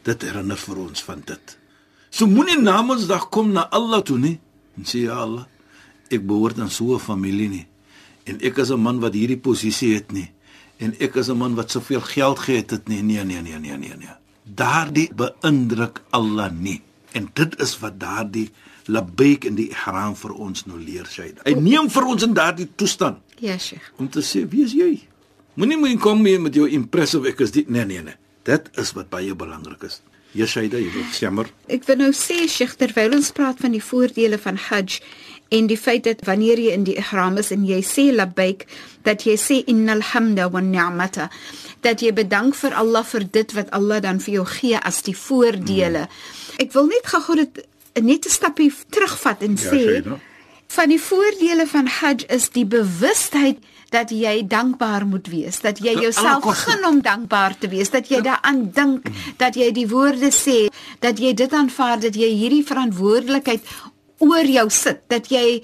Dit 0.06 0.22
herinner 0.22 0.58
vir 0.60 0.78
ons 0.84 1.02
van 1.06 1.22
dit. 1.26 1.56
So 2.14 2.26
moenie 2.30 2.58
Namedsdag 2.62 3.28
kom 3.34 3.50
na 3.52 3.66
Allah 3.75 4.02
toe 4.06 4.18
nie 4.22 4.36
en 4.76 4.84
sê 4.86 5.06
ja 5.06 5.16
Allah, 5.25 5.46
ek 6.12 6.22
behoort 6.28 6.58
aan 6.60 6.70
so 6.70 6.94
'n 6.94 7.00
familie 7.00 7.48
nie. 7.48 7.66
En 8.26 8.38
ek 8.40 8.58
is 8.58 8.70
'n 8.70 8.80
man 8.80 9.00
wat 9.00 9.14
hierdie 9.14 9.38
posisie 9.38 9.94
het 9.94 10.12
nie. 10.12 10.30
En 10.78 10.94
ek 11.00 11.16
is 11.16 11.28
'n 11.28 11.36
man 11.38 11.54
wat 11.54 11.70
soveel 11.70 12.00
geld 12.00 12.38
gehad 12.38 12.70
het 12.70 12.88
nie. 12.88 13.02
Nee, 13.02 13.25
nee, 13.25 13.40
nee, 13.42 13.58
nee, 13.58 13.76
nee, 13.76 13.96
nee. 13.98 14.14
Daardie 14.44 15.10
beïndruk 15.14 16.02
Allah 16.10 16.50
nie. 16.52 16.82
En 17.12 17.30
dit 17.32 17.60
is 17.60 17.78
wat 17.78 17.98
daardie 18.00 18.50
labbaik 18.86 19.44
in 19.44 19.54
die 19.54 19.68
ihram 19.70 20.14
vir 20.16 20.32
ons 20.32 20.66
nou 20.66 20.78
leer, 20.78 21.06
Shaida. 21.06 21.40
Hy 21.44 21.54
neem 21.54 21.90
vir 21.90 22.04
ons 22.06 22.22
in 22.22 22.34
daardie 22.34 22.68
toestand 22.76 23.18
Ja, 23.40 23.58
Sheikh. 23.58 23.92
om 23.98 24.08
te 24.08 24.20
sê 24.20 24.48
wie 24.48 24.64
is 24.64 24.72
jy? 24.72 25.00
Moenie 25.54 25.76
moet 25.78 26.00
kom 26.00 26.25
hier 26.25 26.40
met 26.40 26.54
jou 26.54 26.68
impressive 26.68 27.28
ek 27.28 27.40
is 27.40 27.50
dit 27.50 27.68
nee 27.68 27.84
nee 27.84 28.02
nee. 28.02 28.14
Dit 28.47 28.69
is 28.79 28.93
wat 28.97 29.09
baie 29.12 29.35
belangrik 29.35 29.83
is. 29.88 30.00
Ja 30.37 30.47
Shaida, 30.47 30.79
jy 30.79 30.91
wil 30.93 31.07
jammer. 31.17 31.47
Ek 31.73 31.87
wil 31.88 31.97
nou 32.03 32.11
sê 32.15 32.45
Sheikh 32.50 32.76
terwyl 32.79 33.15
ons 33.17 33.31
praat 33.35 33.59
van 33.62 33.73
die 33.75 33.83
voordele 33.83 34.38
van 34.38 34.59
Hajj 34.69 35.00
en 35.57 35.69
die 35.71 35.79
feit 35.79 36.05
dat 36.05 36.25
wanneer 36.26 36.59
jy 36.59 36.73
in 36.75 36.85
die 36.85 36.97
ihram 36.99 37.38
is 37.41 37.53
en 37.55 37.65
jy 37.65 37.79
sê 37.87 38.09
labbaik 38.12 38.67
dat 39.07 39.23
jy 39.26 39.37
sê 39.38 39.61
innal 39.71 40.03
hamda 40.12 40.49
wan 40.50 40.71
ni'mata 40.75 41.29
dat 41.87 42.03
jy 42.03 42.11
bedank 42.12 42.55
vir 42.59 42.75
Allah 42.75 43.05
vir 43.07 43.25
dit 43.38 43.53
wat 43.55 43.71
Allah 43.79 44.00
dan 44.03 44.19
vir 44.21 44.35
jou 44.41 44.45
gee 44.57 44.79
as 44.83 45.03
die 45.07 45.15
voordele. 45.17 46.09
Ek 46.59 46.73
wil 46.75 46.87
net 46.91 47.07
gou-gou 47.07 47.37
dit 47.43 47.62
net 48.03 48.26
'n 48.26 48.31
stapie 48.31 48.73
terugvat 48.91 49.43
en 49.43 49.57
Ja, 49.57 49.71
sê 49.71 49.83
Shaida. 49.87 50.19
van 50.69 50.88
die 50.88 51.00
voordele 51.00 51.67
van 51.67 51.87
Hajj 51.87 52.26
is 52.29 52.49
die 52.50 52.67
bewustheid 52.67 53.59
dat 53.90 54.11
jy 54.11 54.47
dankbaar 54.47 55.07
moet 55.07 55.26
wees, 55.31 55.61
dat 55.61 55.78
jy 55.78 55.95
jouself 56.00 56.45
gun 56.64 56.87
om 56.88 57.02
dankbaar 57.02 57.59
te 57.59 57.69
wees, 57.69 57.90
dat 57.90 58.09
jy 58.11 58.21
daaraan 58.25 58.71
dink, 58.75 59.11
dat 59.38 59.55
jy 59.55 59.71
die 59.73 59.88
woorde 59.88 60.33
sê, 60.35 60.66
dat 61.00 61.21
jy 61.23 61.35
dit 61.35 61.52
aanvaar 61.52 62.00
dat 62.00 62.16
jy 62.19 62.33
hierdie 62.35 62.64
verantwoordelikheid 62.66 63.62
oor 64.25 64.49
jou 64.49 64.66
sit, 64.73 65.05
dat 65.12 65.31
jy 65.31 65.62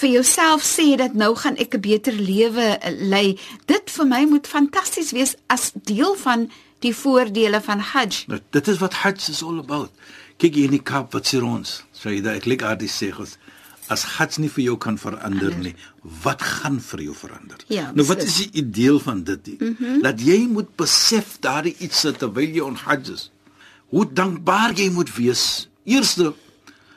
vir 0.00 0.10
jouself 0.16 0.64
sê 0.64 0.94
dat 0.96 1.14
nou 1.14 1.34
gaan 1.36 1.56
ek 1.56 1.74
'n 1.76 1.80
beter 1.80 2.12
lewe 2.12 2.78
lei. 3.12 3.38
Dit 3.66 3.90
vir 3.90 4.06
my 4.06 4.24
moet 4.24 4.46
fantasties 4.46 5.12
wees 5.12 5.36
as 5.46 5.72
deel 5.74 6.14
van 6.16 6.50
die 6.80 6.94
voordele 6.94 7.60
van 7.60 7.78
Hajj. 7.78 8.24
Nou, 8.26 8.40
dit 8.50 8.68
is 8.68 8.78
wat 8.78 8.94
Hajj 8.94 9.28
is 9.28 9.42
all 9.42 9.58
about. 9.58 9.90
Kyk 10.38 10.54
hier 10.54 10.64
in 10.64 10.70
die 10.70 10.82
Kaap 10.82 11.12
wat 11.12 11.26
sê 11.26 11.42
ons, 11.42 11.84
Shaida, 11.92 12.34
ek 12.34 12.46
lig 12.46 12.62
aardie 12.62 12.88
sê 12.88 13.12
ons 13.18 13.36
as 13.90 14.04
Hajj 14.16 14.38
nie 14.38 14.50
vir 14.54 14.62
jou 14.68 14.76
kan 14.78 14.98
verander 15.00 15.54
nie, 15.58 15.72
wat 16.22 16.42
gaan 16.46 16.78
vir 16.84 17.02
jou 17.08 17.14
verander? 17.16 17.62
Ja, 17.72 17.88
nou 17.96 18.06
wat 18.06 18.22
is 18.22 18.36
die 18.44 18.62
ideel 18.62 19.00
van 19.02 19.24
dit? 19.26 19.50
Mm 19.58 19.76
-hmm. 19.78 20.02
Dat 20.02 20.22
jy 20.22 20.46
moet 20.46 20.70
besef 20.76 21.36
daardie 21.40 21.74
iets 21.78 22.00
sit 22.00 22.18
terwyl 22.18 22.54
jy 22.54 22.62
on 22.62 22.76
Hajj 22.76 23.10
is. 23.10 23.30
Hoe 23.90 24.06
dankbaar 24.12 24.72
jy 24.78 24.90
moet 24.90 25.14
wees. 25.16 25.68
Eerste 25.84 26.34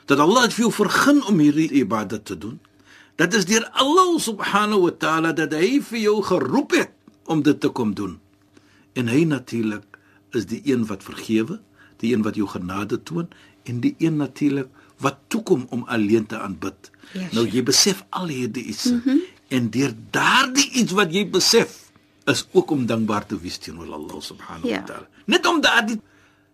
dat 0.06 0.18
Allah 0.18 0.42
het 0.42 0.54
vir 0.54 0.64
jou 0.68 0.72
vergun 0.72 1.24
om 1.26 1.38
hierdie 1.38 1.70
ibadat 1.70 2.24
te 2.24 2.38
doen. 2.38 2.60
Dat 3.16 3.34
is 3.34 3.44
deur 3.44 3.68
Allah 3.72 4.18
subhanahu 4.18 4.80
wa 4.80 4.90
ta'ala 4.90 5.32
dat 5.32 5.52
hy 5.52 5.80
vir 5.82 5.98
jou 5.98 6.22
geroep 6.22 6.70
het 6.70 6.90
om 7.24 7.42
dit 7.42 7.60
te 7.60 7.68
kom 7.68 7.94
doen. 7.94 8.20
En 8.92 9.08
hy 9.08 9.24
natuurlik 9.24 9.98
is 10.30 10.46
die 10.46 10.60
een 10.64 10.86
wat 10.86 11.02
vergewe, 11.02 11.60
die 11.96 12.14
een 12.14 12.22
wat 12.22 12.34
jou 12.34 12.48
genade 12.48 13.02
toon 13.02 13.28
en 13.64 13.80
die 13.80 13.94
een 13.98 14.16
natuurlik 14.16 14.68
wat 14.98 15.16
toekom 15.28 15.66
om 15.70 15.84
alleen 15.86 16.26
te 16.26 16.38
aanbid. 16.38 16.90
Ja, 17.12 17.28
nou 17.32 17.48
jy 17.48 17.62
besef 17.62 18.04
al 18.10 18.28
hierdie 18.28 18.64
iets 18.64 18.84
mm 18.90 19.00
-hmm. 19.04 19.20
en 19.48 19.70
deur 19.70 19.92
daardie 20.10 20.70
iets 20.70 20.92
wat 20.92 21.12
jy 21.14 21.30
besef 21.30 21.90
is 22.24 22.46
ook 22.52 22.70
om 22.70 22.86
dankbaar 22.86 23.26
te 23.26 23.40
wees 23.40 23.58
teenoor 23.58 23.92
Allah 23.92 24.20
subhanahu 24.20 24.68
Ja. 24.68 24.80
wa 24.80 24.86
ta'ala. 24.86 25.08
Net 25.26 25.46
om 25.46 25.60
daardie 25.60 26.00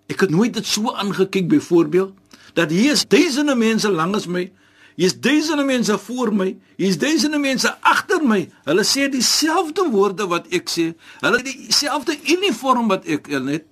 ek 0.06 0.20
het 0.20 0.30
nooit 0.30 0.54
dit 0.54 0.66
so 0.66 0.92
aangekyk 0.92 1.48
byvoorbeeld 1.48 2.12
dat 2.52 2.70
hier 2.70 2.92
is 2.92 3.08
duisende 3.08 3.54
mense 3.54 3.90
langs 3.90 4.26
my 4.26 4.52
Hier 5.00 5.06
is 5.08 5.20
duisende 5.20 5.64
mense 5.64 5.98
voor 5.98 6.34
my, 6.34 6.58
hier 6.76 6.88
is 6.88 6.98
duisende 6.98 7.38
mense 7.38 7.70
agter 7.80 8.20
my. 8.26 8.42
Hulle 8.68 8.82
sê 8.84 9.06
dieselfde 9.08 9.86
woorde 9.88 10.26
wat 10.28 10.50
ek 10.52 10.68
sê. 10.68 10.90
Hulle 11.22 11.38
het 11.40 11.46
dieselfde 11.46 12.18
uniform 12.34 12.90
wat 12.92 13.06
ek 13.08 13.30
het. 13.32 13.64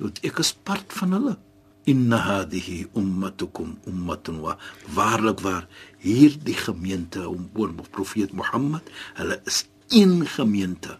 Dit 0.00 0.20
ek 0.24 0.40
is 0.40 0.54
part 0.64 0.94
van 0.96 1.12
hulle. 1.12 1.34
Inna 1.90 2.18
hadhihi 2.28 2.86
ummatukum 2.96 3.76
ummatun 3.90 4.40
wa 4.44 4.56
waarlik 4.94 5.40
waar 5.46 5.64
hierdie 6.04 6.54
gemeente 6.56 7.24
om 7.28 7.48
oor 7.56 7.72
profeet 7.90 8.32
Mohammed, 8.36 8.82
hulle 9.18 9.40
is 9.50 9.64
een 9.88 10.20
gemeente 10.26 10.98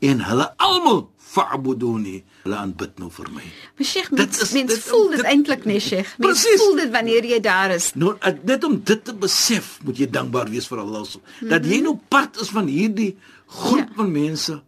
en 0.00 0.20
hulle 0.24 0.46
almal 0.56 1.00
fa'buduni, 1.30 2.20
hulle 2.44 2.56
aanbid 2.56 2.98
nou 2.98 3.10
vir 3.12 3.28
my. 3.34 3.42
Maar 3.76 3.86
Sheikh, 3.86 4.08
Dit 4.10 4.18
mens, 4.18 4.40
is- 4.42 4.52
mens 4.56 4.72
dit- 4.74 4.82
voel 4.88 5.08
dit 5.10 5.16
dit- 5.20 5.26
eintlik 5.32 5.64
nie, 5.68 5.80
Sheikh. 5.80 6.14
Mens 6.18 6.40
Presies. 6.42 6.60
voel 6.62 6.76
dit 6.76 6.90
wanneer 6.90 7.24
jy 7.24 7.40
daar 7.40 7.70
is. 7.74 7.90
Nou 7.94 8.14
net 8.44 8.64
om 8.64 8.80
dit 8.84 9.04
te 9.04 9.14
besef, 9.14 9.78
moet 9.84 9.98
jy 9.98 10.08
dankbaar 10.10 10.48
wees 10.50 10.66
vir 10.66 10.78
Allah 10.78 11.04
so. 11.04 11.20
Dat 11.40 11.64
jy 11.66 11.80
nou 11.82 11.98
part 12.08 12.40
is 12.40 12.48
van 12.50 12.66
hierdie 12.66 13.16
groep 13.46 13.88
Ja. 13.88 13.94
van 13.96 14.12
mense 14.12 14.62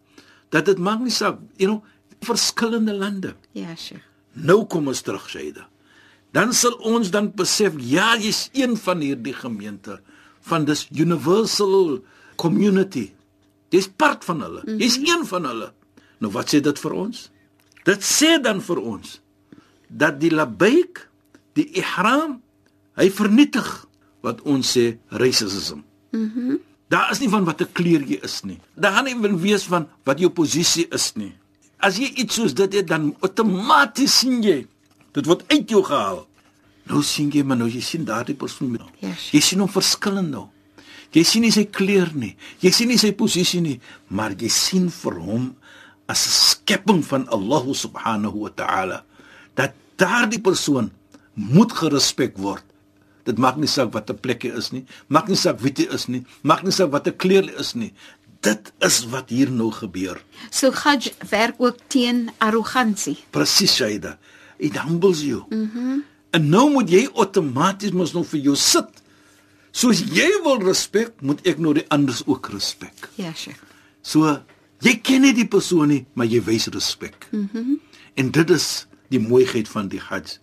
dat 0.51 0.65
dit 0.67 0.79
maak 0.79 1.01
nie 1.01 1.11
saak, 1.11 1.39
you 1.57 1.71
know, 1.71 1.83
verskillende 2.21 2.93
lande. 2.95 3.35
Ja, 3.53 3.75
Sheikh. 3.77 4.03
Nou 4.33 4.65
kom 4.67 4.89
ons 4.89 5.03
terug, 5.05 5.29
Shaida. 5.29 5.69
Dan 6.33 6.55
sal 6.57 6.79
ons 6.89 7.11
dan 7.13 7.29
besef, 7.37 7.77
ja, 7.77 8.15
jy's 8.17 8.49
een 8.57 8.77
van 8.81 9.03
hierdie 9.05 9.35
gemeente 9.37 10.01
van 10.49 10.65
dis 10.65 10.87
universal 10.91 12.01
community. 12.41 13.11
Jy's 13.73 13.89
part 13.89 14.25
van 14.25 14.41
hulle. 14.41 14.63
-hmm. 14.65 14.81
Jy's 14.81 14.97
een 14.97 15.27
van 15.27 15.45
hulle. 15.45 15.73
Nou 16.19 16.33
wat 16.33 16.55
sê 16.55 16.61
dit 16.61 16.79
vir 16.79 16.93
ons? 16.93 17.31
Dit 17.85 18.03
sê 18.03 18.41
dan 18.43 18.61
vir 18.61 18.79
ons 18.79 19.21
dat 19.89 20.21
die 20.21 20.31
labaik, 20.31 21.09
die 21.53 21.69
ihram, 21.77 22.41
hy 22.97 23.11
vernietig 23.11 23.87
wat 24.21 24.41
ons 24.49 24.77
sê 24.77 24.97
racism. 25.09 25.83
Mhm. 26.11 26.47
Mm 26.49 26.61
Daar 26.93 27.09
is 27.11 27.23
nie 27.23 27.31
van 27.33 27.47
watter 27.49 27.69
kleur 27.73 28.03
jy 28.05 28.19
is 28.21 28.43
nie. 28.45 28.59
Daar 28.77 28.93
gaan 28.93 29.07
nie 29.09 29.37
wees 29.41 29.63
van 29.65 29.87
wat 30.05 30.19
jou 30.21 30.29
posisie 30.29 30.85
is 30.93 31.15
nie. 31.17 31.33
As 31.83 31.99
jy 31.99 32.13
iets 32.23 32.39
soos 32.39 32.55
dit 32.55 32.79
het, 32.79 32.87
dan 32.89 33.11
outomaties 33.21 34.21
sien 34.23 34.43
jy 34.45 34.63
dit 35.13 35.29
word 35.29 35.43
uit 35.51 35.69
jou 35.69 35.83
gehaal. 35.85 36.23
Nou 36.91 37.03
sien 37.07 37.31
jy 37.31 37.43
maar 37.47 37.59
nou 37.61 37.69
jy 37.71 37.83
sien 37.85 38.07
daardie 38.07 38.39
persoon 38.39 38.73
met 38.75 38.83
Ja, 39.03 39.13
sure. 39.15 39.37
Jy 39.37 39.41
sien 39.41 39.63
hom 39.63 39.71
verskillend 39.71 40.31
nou. 40.33 40.47
Jy 41.13 41.23
sien 41.29 41.45
nie 41.45 41.53
sy 41.53 41.67
kleur 41.69 42.09
nie. 42.17 42.33
Jy 42.65 42.73
sien 42.73 42.89
nie 42.89 42.99
sy 43.01 43.13
posisie 43.13 43.61
nie, 43.61 43.79
maar 44.09 44.33
jy 44.33 44.49
sien 44.49 44.89
vir 44.91 45.19
hom 45.21 45.51
as 46.09 46.27
'n 46.27 46.33
skepping 46.33 47.03
van 47.05 47.29
Allah 47.29 47.65
subhanahu 47.75 48.49
wa 48.49 48.51
ta'ala 48.51 49.05
dat 49.55 49.75
daardie 49.97 50.41
persoon 50.41 50.91
moet 51.35 51.73
gerespek 51.73 52.37
word. 52.39 52.65
Dit 53.25 53.39
maak 53.39 53.57
nie 53.57 53.71
saak 53.71 53.93
watter 53.95 54.19
plek 54.19 54.43
hy 54.43 54.51
is 54.59 54.73
nie, 54.73 54.85
maak 55.09 55.29
nie 55.29 55.39
saak 55.39 55.61
wie 55.63 55.73
hy 55.77 55.87
is 55.95 56.09
nie, 56.09 56.25
maak 56.43 56.65
nie 56.65 56.73
saak 56.75 56.91
watter 56.91 57.15
kleur 57.15 57.47
hy 57.47 57.55
is 57.61 57.75
nie. 57.75 57.93
Dit 58.43 58.73
is 58.83 59.05
wat 59.13 59.31
hier 59.31 59.51
nou 59.51 59.71
gebeur. 59.71 60.19
So 60.51 60.73
Hajj 60.75 61.13
werk 61.31 61.61
ook 61.63 61.77
teen 61.87 62.31
arrogansie. 62.43 63.17
Presies, 63.31 63.75
Shaida. 63.77 64.17
It 64.59 64.79
humbles 64.83 65.23
you. 65.23 65.45
Mhm. 65.49 65.69
Mm 65.79 66.05
en 66.33 66.47
nou 66.49 66.71
moet 66.73 66.89
jy 66.89 67.03
outomaties 67.13 67.93
mos 67.93 68.15
nou 68.17 68.23
vir 68.25 68.41
jou 68.41 68.55
sit. 68.57 69.03
Soos 69.77 69.99
jy 70.17 70.31
wil 70.47 70.63
respek, 70.65 71.11
moet 71.21 71.43
ek 71.45 71.59
nou 71.61 71.75
die 71.77 71.85
anders 71.93 72.23
ook 72.25 72.49
respek. 72.55 73.11
Ja, 73.21 73.35
Sheikh. 73.37 73.61
So 74.01 74.39
jy 74.81 74.95
ken 75.05 75.27
nie 75.27 75.35
die 75.37 75.45
persoon 75.45 75.93
nie, 75.93 76.07
maar 76.17 76.31
jy 76.33 76.41
wys 76.47 76.71
respek. 76.73 77.29
Mhm. 77.31 77.49
Mm 77.59 77.81
en 78.15 78.31
dit 78.31 78.51
is 78.51 78.87
die 79.09 79.21
mooiheid 79.21 79.69
van 79.69 79.87
die 79.89 80.01
Hajj. 80.01 80.39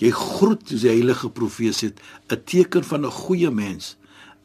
Jy 0.00 0.10
groet 0.16 0.62
soos 0.68 0.80
die 0.80 0.88
heilige 0.88 1.28
profeet 1.30 1.76
sê, 1.76 1.92
'n 2.28 2.42
teken 2.44 2.84
van 2.84 3.04
'n 3.06 3.10
goeie 3.10 3.50
mens 3.50 3.96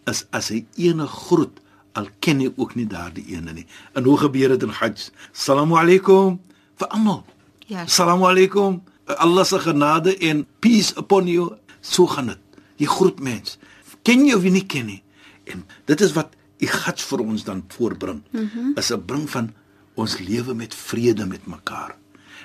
is 0.07 0.25
as 0.31 0.49
hy 0.49 0.65
ene 0.75 1.07
groet 1.07 1.59
al 1.97 2.09
ken 2.23 2.43
hy 2.43 2.51
ook 2.55 2.75
nie 2.77 2.85
daardie 2.89 3.25
ene 3.33 3.55
nie. 3.57 3.65
En 3.97 4.05
hoe 4.05 4.17
gebeur 4.21 4.53
dit 4.55 4.65
in 4.67 4.73
Hajj? 4.79 5.09
Assalamu 5.33 5.77
alaykum 5.79 6.39
vir 6.77 6.87
almal. 6.93 7.23
Ja. 7.67 7.85
Assalamu 7.87 8.27
alaykum. 8.29 8.81
Allah 9.17 9.45
se 9.47 9.59
genade 9.63 10.17
en 10.29 10.45
peace 10.59 10.93
upon 10.99 11.27
you. 11.31 11.55
So 11.81 12.07
gaan 12.07 12.33
dit. 12.33 12.61
Jy 12.77 12.89
groet 12.91 13.21
mens. 13.23 13.57
Ken 14.05 14.25
jy 14.27 14.35
of 14.37 14.45
jy 14.45 14.53
nie 14.53 14.65
ken 14.69 14.91
nie. 14.91 15.01
En 15.49 15.63
dit 15.89 16.01
is 16.05 16.13
wat 16.17 16.35
die 16.61 16.69
Hajj 16.69 17.05
vir 17.09 17.23
ons 17.25 17.45
dan 17.47 17.63
voorbring. 17.73 18.21
Mm 18.31 18.49
-hmm. 18.53 18.73
Is 18.77 18.91
'n 18.91 19.05
bring 19.05 19.29
van 19.29 19.53
ons 19.95 20.17
lewe 20.19 20.53
met 20.53 20.75
vrede 20.75 21.25
met 21.25 21.47
mekaar. 21.47 21.95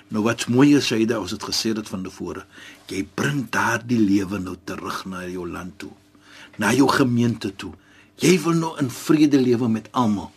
Nou 0.09 0.25
wat's 0.25 0.47
mooi 0.47 0.75
is 0.77 0.87
Shaida, 0.87 1.21
ons 1.21 1.31
het 1.31 1.43
gesê 1.43 1.73
dit 1.73 1.89
van 1.89 2.03
tevore. 2.03 2.45
Jy 2.87 3.07
bring 3.15 3.47
daardie 3.51 4.01
lewe 4.01 4.39
nou 4.39 4.57
terug 4.65 5.05
na 5.05 5.25
jou 5.27 5.49
land 5.49 5.79
toe. 5.79 5.91
Na 6.57 6.73
jou 6.73 6.89
gemeente 6.89 7.57
toe. 7.57 7.73
Jy 8.17 8.41
wil 8.43 8.53
nou 8.53 8.79
in 8.79 8.91
vrede 8.91 9.41
lewe 9.41 9.69
met 9.69 9.89
almal. 9.93 10.31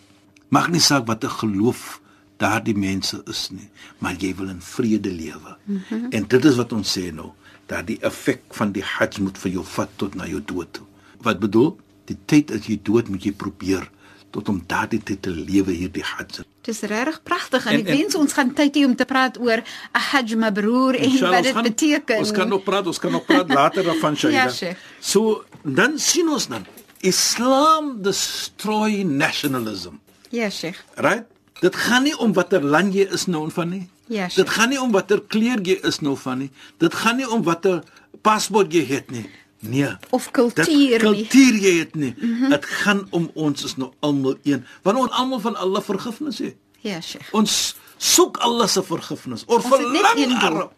Maak 0.50 0.70
nie 0.70 0.80
saak 0.80 1.06
watter 1.08 1.30
geloof 1.30 2.00
daardie 2.38 2.76
mense 2.76 3.22
is 3.32 3.50
nie, 3.52 3.70
maar 4.00 4.14
jy 4.20 4.34
wil 4.36 4.50
in 4.50 4.62
vrede 4.62 5.12
lewe. 5.12 5.56
Mm 5.66 5.82
-hmm. 5.90 6.10
En 6.12 6.26
dit 6.28 6.46
is 6.46 6.56
wat 6.56 6.74
ons 6.74 6.98
sê 6.98 7.14
nou, 7.14 7.30
dat 7.66 7.88
die 7.88 7.98
effek 8.02 8.42
van 8.50 8.72
die 8.72 8.84
Hajj 8.84 9.20
moet 9.22 9.38
vir 9.38 9.52
jou 9.52 9.64
vat 9.66 9.90
tot 9.96 10.16
na 10.16 10.26
jou 10.28 10.42
dood 10.46 10.74
toe. 10.74 10.86
Wat 11.22 11.40
bedoel? 11.40 11.78
Die 12.06 12.18
tyd 12.26 12.52
as 12.52 12.66
jy 12.68 12.80
dood 12.84 13.08
moet 13.10 13.24
jy 13.24 13.32
probeer 13.32 13.90
tot 14.32 14.50
om 14.50 14.64
daardie 14.68 15.04
tyd 15.04 15.22
te 15.22 15.30
lewe 15.30 15.72
hierdie 15.72 16.04
Hajj. 16.04 16.44
Dis 16.62 16.80
regtig 16.82 17.24
pragtig 17.24 17.66
en, 17.66 17.74
En- 17.74 17.80
ek 17.80 17.88
en- 17.88 17.98
wens 17.98 18.16
ons 18.16 18.34
gaan 18.34 18.54
tyd 18.54 18.76
hê 18.76 18.86
om 18.86 18.96
te 18.96 19.06
praat 19.06 19.40
oor 19.40 19.58
'n 19.58 19.64
Hajj 20.12 20.36
mabrur 20.36 20.96
en 20.96 21.04
Inshallah, 21.04 21.34
wat 21.36 21.44
dit 21.44 21.54
gaan- 21.54 21.64
beteken. 21.64 22.18
Ons 22.18 22.32
kan 22.32 22.48
nog 22.48 22.64
praat, 22.64 22.88
ons 22.88 23.00
kan 23.00 23.12
nog 23.12 23.26
praat 23.26 23.50
later 23.54 23.84
daarvan 23.84 24.16
Shaida. 24.20 24.44
Ja, 24.44 24.50
Sheikh. 24.52 24.78
So 25.00 25.44
dan 25.64 26.00
sien 26.00 26.30
ons 26.30 26.48
dan 26.48 26.66
Islam 27.00 28.02
destroy 28.02 29.04
nationalism. 29.04 30.00
Ja, 30.30 30.50
Sheikh. 30.50 30.84
Right? 30.96 31.24
Dit 31.60 31.76
gaan 31.76 32.04
nie 32.04 32.18
om 32.18 32.34
watter 32.34 32.64
land 32.64 32.94
jy 32.94 33.08
is 33.16 33.26
nou 33.26 33.48
van 33.52 33.70
nie. 33.70 33.86
Ja, 34.08 34.30
Sheikh. 34.30 34.36
Dit 34.36 34.50
gaan 34.50 34.70
nie 34.70 34.82
om 34.82 34.92
watter 34.92 35.22
kleur 35.22 35.62
jy 35.64 35.80
is 35.88 36.00
nou 36.00 36.16
van 36.20 36.44
nie. 36.44 36.52
Dit 36.78 36.94
gaan 36.94 37.18
nie 37.22 37.30
om 37.30 37.44
watter 37.44 37.84
paspoort 38.22 38.74
jy 38.74 38.84
het 38.90 39.12
nie. 39.12 39.26
Nee. 39.66 39.96
Of 40.10 40.32
kultuur 40.32 40.66
Dit 40.66 40.76
nie. 40.76 41.00
kultuur 41.00 41.56
jy 41.62 41.74
het 41.80 41.96
nie. 41.96 42.14
Dit 42.14 42.24
mm 42.24 42.42
-hmm. 42.42 42.62
gaan 42.62 43.08
om 43.10 43.32
ons 43.34 43.64
is 43.64 43.76
nou 43.76 43.92
almal 44.00 44.38
een. 44.44 44.66
Want 44.82 44.98
ons 44.98 45.12
almal 45.12 45.40
van 45.40 45.56
Allah 45.56 45.82
vergifnis 45.82 46.38
het. 46.38 46.56
Ja, 46.80 47.02
Sheikh. 47.02 47.34
Ons 47.34 47.76
soek 47.98 48.38
Allah 48.38 48.68
se 48.68 48.84
vergifnis. 48.84 49.46
Ons 49.46 49.64
het 49.64 49.72
net 49.72 49.82
verlang 49.82 50.18
een 50.18 50.30
doel. 50.30 50.40
daarop. 50.40 50.74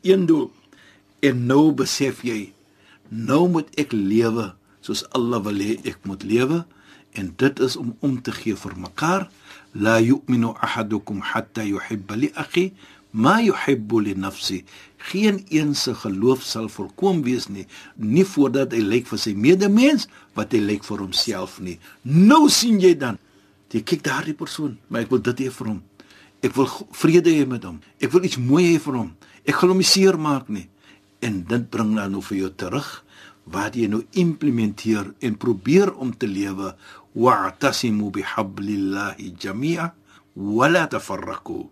Een 0.00 0.26
doel. 0.26 0.52
En 1.20 1.46
nou 1.46 1.72
besef 1.72 2.22
jy, 2.22 2.52
nou 3.08 3.48
moet 3.48 3.68
ek 3.74 3.92
lewe 3.92 4.54
soos 4.82 5.04
Allah 5.16 5.40
wil 5.46 5.62
hê 5.62 5.78
ek 5.86 6.02
moet 6.08 6.24
lewe 6.26 6.62
en 7.18 7.32
dit 7.38 7.60
is 7.60 7.76
om 7.76 7.92
om 8.00 8.16
te 8.22 8.32
gee 8.32 8.56
vir 8.56 8.74
mekaar. 8.76 9.28
La 9.72 9.98
yu'minu 10.00 10.52
ahadukum 10.60 11.22
hatta 11.32 11.64
yuhibba 11.64 12.16
li 12.16 12.32
akhi 12.34 12.72
ma 13.12 13.38
yuhibbu 13.40 14.00
li 14.00 14.14
nafsi. 14.16 14.62
Geen 15.10 15.42
een 15.50 15.74
se 15.74 15.94
geloof 15.94 16.42
sal 16.42 16.68
volkom 16.68 17.22
wees 17.22 17.48
nie 17.48 17.66
nie 17.96 18.24
voordat 18.24 18.72
hy 18.72 18.82
lyk 18.82 19.08
vir 19.10 19.20
sy 19.20 19.34
medemens 19.36 20.08
wat 20.36 20.52
hy 20.52 20.62
lyk 20.64 20.84
vir 20.88 21.04
homself 21.04 21.60
nie. 21.60 21.78
Nou 22.04 22.48
sien 22.50 22.80
jy 22.80 22.94
dan 22.98 23.20
jy 23.72 23.80
kyk 23.80 24.04
daardie 24.04 24.36
persoon 24.36 24.76
maar 24.88 25.06
ek 25.06 25.12
wil 25.14 25.22
dit 25.22 25.46
hê 25.46 25.50
vir 25.52 25.72
hom. 25.74 25.80
Ek 26.42 26.56
wil 26.58 26.66
vrede 26.98 27.30
hê 27.30 27.46
met 27.46 27.64
hom. 27.64 27.78
Ek 28.02 28.10
wil 28.12 28.26
iets 28.26 28.40
mooi 28.40 28.72
hê 28.72 28.78
vir 28.82 28.98
hom. 28.98 29.12
Ek 29.46 29.54
gaan 29.58 29.70
hom 29.74 29.82
seer 29.86 30.18
maak 30.18 30.48
nie. 30.50 30.66
En 31.22 31.42
dit 31.46 31.70
bring 31.70 31.94
dan 31.94 32.10
nou 32.10 32.22
vir 32.24 32.44
jou 32.44 32.50
terug 32.58 32.88
wat 33.44 33.76
jy 33.76 33.88
nou 33.90 34.02
implementeer 34.18 35.12
en 35.20 35.36
probeer 35.36 35.92
om 35.94 36.12
te 36.16 36.28
lewe 36.30 36.74
wa'tasimu 37.12 38.10
bihablillahi 38.14 39.34
jami'a 39.38 39.92
wala 40.34 40.86
tafarraqu. 40.86 41.66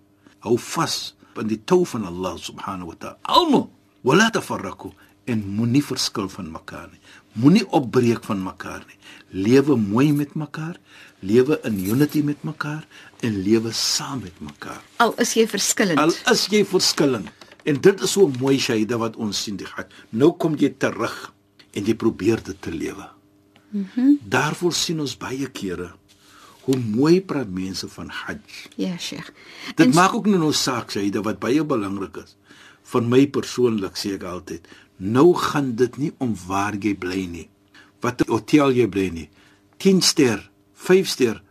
Hou 0.44 0.56
vas 0.56 1.14
in 1.40 1.48
die 1.48 1.60
tou 1.64 1.84
van 1.88 2.04
Allah 2.08 2.36
subhanahu 2.36 2.92
wa 2.92 2.98
ta'ala. 2.98 3.18
Almal 3.22 3.70
wala 4.02 4.30
tafarraqu. 4.30 4.92
En 5.30 5.44
moenie 5.46 5.84
verskil 5.84 6.26
van 6.32 6.48
mekaar 6.50 6.88
nie. 6.90 6.98
Moenie 7.38 7.62
opbreek 7.76 8.24
van 8.26 8.40
mekaar 8.42 8.82
nie. 8.88 8.96
Lewe 9.30 9.76
mooi 9.78 10.10
met 10.12 10.34
mekaar 10.34 10.80
lewe 11.20 11.60
in 11.62 11.78
unity 11.84 12.22
met 12.24 12.42
mekaar 12.42 12.86
en 13.20 13.42
lewe 13.42 13.72
saam 13.72 14.20
met 14.22 14.40
mekaar. 14.40 14.80
Al 14.96 15.12
is 15.20 15.34
jy 15.36 15.46
verskillend. 15.48 16.00
Al 16.00 16.14
is 16.32 16.46
jy 16.52 16.64
verskillend. 16.64 17.28
En 17.68 17.80
dit 17.80 18.00
is 18.00 18.14
so 18.16 18.30
mooi 18.40 18.56
Shaida 18.58 18.96
wat 19.00 19.18
ons 19.20 19.42
sien 19.44 19.58
die 19.60 19.68
gat. 19.68 19.92
Nou 20.16 20.32
kom 20.32 20.56
jy 20.56 20.72
terug 20.80 21.32
en 21.74 21.86
jy 21.86 21.94
probeer 21.94 22.42
dit 22.44 22.60
te 22.60 22.72
lewe. 22.72 23.08
Mhm. 23.70 23.86
Mm 23.96 24.18
Daarvoor 24.30 24.72
sien 24.72 25.00
ons 25.00 25.16
baie 25.16 25.46
kere 25.50 25.92
hoe 26.60 26.76
mooi 26.78 27.20
praat 27.24 27.48
mense 27.48 27.88
van 27.88 28.08
Hajj. 28.08 28.68
Ja, 28.76 28.96
Sheikh. 28.98 29.32
Dit 29.74 29.86
en 29.86 29.94
maak 29.94 30.14
ook 30.14 30.26
nou 30.26 30.38
nou 30.38 30.52
saak 30.52 30.92
sê 30.92 31.06
dit 31.08 31.24
wat 31.24 31.40
baie 31.40 31.64
belangrik 31.64 32.20
is. 32.22 32.36
Vir 32.92 33.02
my 33.02 33.26
persoonlik 33.26 33.96
sê 33.98 34.14
ek 34.18 34.26
altyd, 34.28 34.66
nou 34.98 35.32
gaan 35.34 35.74
dit 35.78 35.96
nie 35.96 36.12
om 36.18 36.34
waar 36.46 36.76
jy 36.76 36.94
bly 36.98 37.24
nie. 37.30 37.46
Wat 38.04 38.22
hotel 38.28 38.74
jy 38.76 38.88
bly 38.88 39.08
nie. 39.14 39.28
10 39.80 40.02
ster, 40.04 40.42
5 40.74 41.08
ster, 41.08 41.42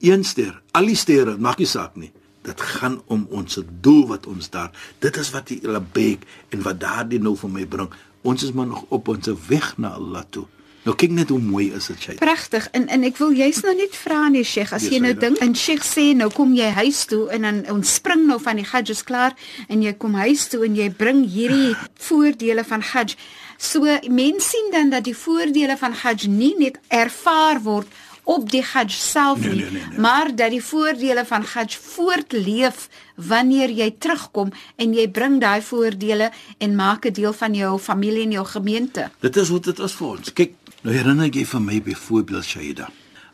1 0.00 0.24
ster, 0.24 0.60
al 0.72 0.90
die 0.90 0.98
sterre, 0.98 1.36
maak 1.38 1.58
nie 1.58 1.70
saak 1.70 1.96
nie. 1.96 2.12
Dit 2.44 2.60
gaan 2.60 3.00
om 3.06 3.26
ons 3.30 3.60
doel 3.80 4.06
wat 4.12 4.26
ons 4.30 4.50
daar. 4.52 4.72
Dit 5.00 5.16
is 5.16 5.30
wat 5.32 5.48
jy 5.52 5.62
labek 5.64 6.26
en 6.52 6.64
wat 6.66 6.80
daardie 6.82 7.22
nou 7.22 7.36
vir 7.40 7.50
my 7.50 7.64
bring. 7.66 7.92
Ons 8.24 8.44
is 8.44 8.52
maar 8.52 8.68
nog 8.68 8.84
op 8.88 9.08
ons 9.08 9.30
weg 9.48 9.76
na 9.80 9.96
Allah 9.96 10.24
toe. 10.30 10.46
Nou 10.84 10.92
kyk 11.00 11.14
net 11.16 11.30
hoe 11.32 11.40
mooi 11.40 11.70
is 11.72 11.86
dit, 11.88 12.00
Sheikh. 12.00 12.18
Pragtig. 12.20 12.66
En 12.76 12.84
en 12.92 13.06
ek 13.08 13.16
wil 13.16 13.32
jy's 13.32 13.62
nou 13.64 13.72
net 13.76 13.94
vra 13.96 14.26
nee, 14.28 14.44
Sheikh, 14.44 14.74
as 14.76 14.84
jy 14.92 14.98
nou 15.00 15.14
dink 15.16 15.40
en 15.44 15.54
Sheikh 15.56 15.84
sê 15.88 16.10
nou 16.16 16.28
kom 16.32 16.52
jy 16.56 16.68
huis 16.76 17.00
toe 17.08 17.22
en 17.32 17.46
dan 17.48 17.62
ons 17.72 17.94
spring 18.00 18.26
nou 18.28 18.36
van 18.42 18.60
die 18.60 18.66
Hajj 18.68 18.92
is 18.92 19.00
klaar 19.08 19.32
en 19.72 19.84
jy 19.84 19.94
kom 19.96 20.18
huis 20.20 20.44
toe 20.52 20.60
en 20.68 20.76
jy 20.76 20.90
bring 20.92 21.24
hierdie 21.24 21.72
voordele 22.08 22.66
van 22.68 22.84
Hajj. 22.84 23.16
So 23.56 23.88
mense 24.12 24.50
sien 24.50 24.68
dan 24.74 24.92
dat 24.92 25.08
die 25.08 25.16
voordele 25.16 25.78
van 25.80 25.96
Hajj 26.04 26.28
nie 26.28 26.52
net 26.60 26.76
ervaar 26.92 27.64
word 27.64 27.88
op 28.24 28.50
die 28.50 28.62
Hajj 28.64 28.92
self 28.96 29.38
nie, 29.40 29.48
nee, 29.48 29.56
nee, 29.56 29.70
nee, 29.70 29.86
nee. 29.88 30.00
maar 30.00 30.30
dat 30.36 30.50
die 30.50 30.62
voordele 30.64 31.24
van 31.28 31.44
Hajj 31.44 31.76
voortleef 31.80 32.88
wanneer 33.14 33.70
jy 33.70 33.90
terugkom 33.98 34.52
en 34.76 34.94
jy 34.96 35.06
bring 35.12 35.40
daai 35.40 35.62
voordele 35.62 36.30
en 36.58 36.76
maak 36.76 37.06
'n 37.06 37.12
deel 37.12 37.32
van 37.32 37.54
jou 37.54 37.78
familie 37.78 38.22
en 38.22 38.30
jou 38.30 38.46
gemeente. 38.46 39.10
Dit 39.20 39.36
is 39.36 39.48
hoe 39.48 39.60
dit 39.60 39.78
is 39.78 39.92
vir 39.92 40.06
ons. 40.06 40.32
Kyk, 40.32 40.54
nou 40.82 40.94
herinner 40.94 41.28
jy 41.28 41.44
vir 41.44 41.60
my 41.60 41.82
byvoorbeeld 41.82 42.44
Shaida. 42.44 42.90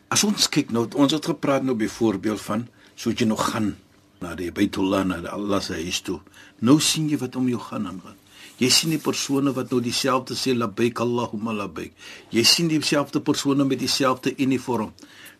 As 0.07 0.23
ons 0.23 0.49
kyk 0.49 0.71
nou, 0.71 0.87
ons 0.95 1.11
het 1.11 1.25
gepraat 1.25 1.63
nou 1.63 1.75
byvoorbeeld 1.75 2.41
van 2.41 2.67
soos 2.95 3.13
jy 3.15 3.25
nog 3.25 3.51
gaan 3.51 3.75
na 4.19 4.35
die 4.35 4.51
Baitullah 4.51 5.05
na 5.05 5.29
Allah 5.29 5.61
se 5.61 5.73
huis 5.73 6.01
toe. 6.01 6.19
Nou 6.59 6.79
sien 6.79 7.09
jy 7.09 7.17
wat 7.17 7.35
om 7.35 7.47
jou 7.47 7.59
gaan 7.59 7.87
aangaan. 7.87 8.17
Jy 8.61 8.69
sien 8.69 8.91
die 8.93 9.01
persone 9.01 9.53
wat 9.55 9.71
nou 9.73 9.79
dieselfde 9.81 10.35
sê 10.37 10.53
labbaik 10.53 10.99
Allahumma 11.01 11.53
labbaik. 11.63 11.95
Jy 12.29 12.43
sien 12.45 12.67
dieselfde 12.69 13.21
persone 13.25 13.65
met 13.65 13.81
dieselfde 13.81 14.35
uniform. 14.37 14.91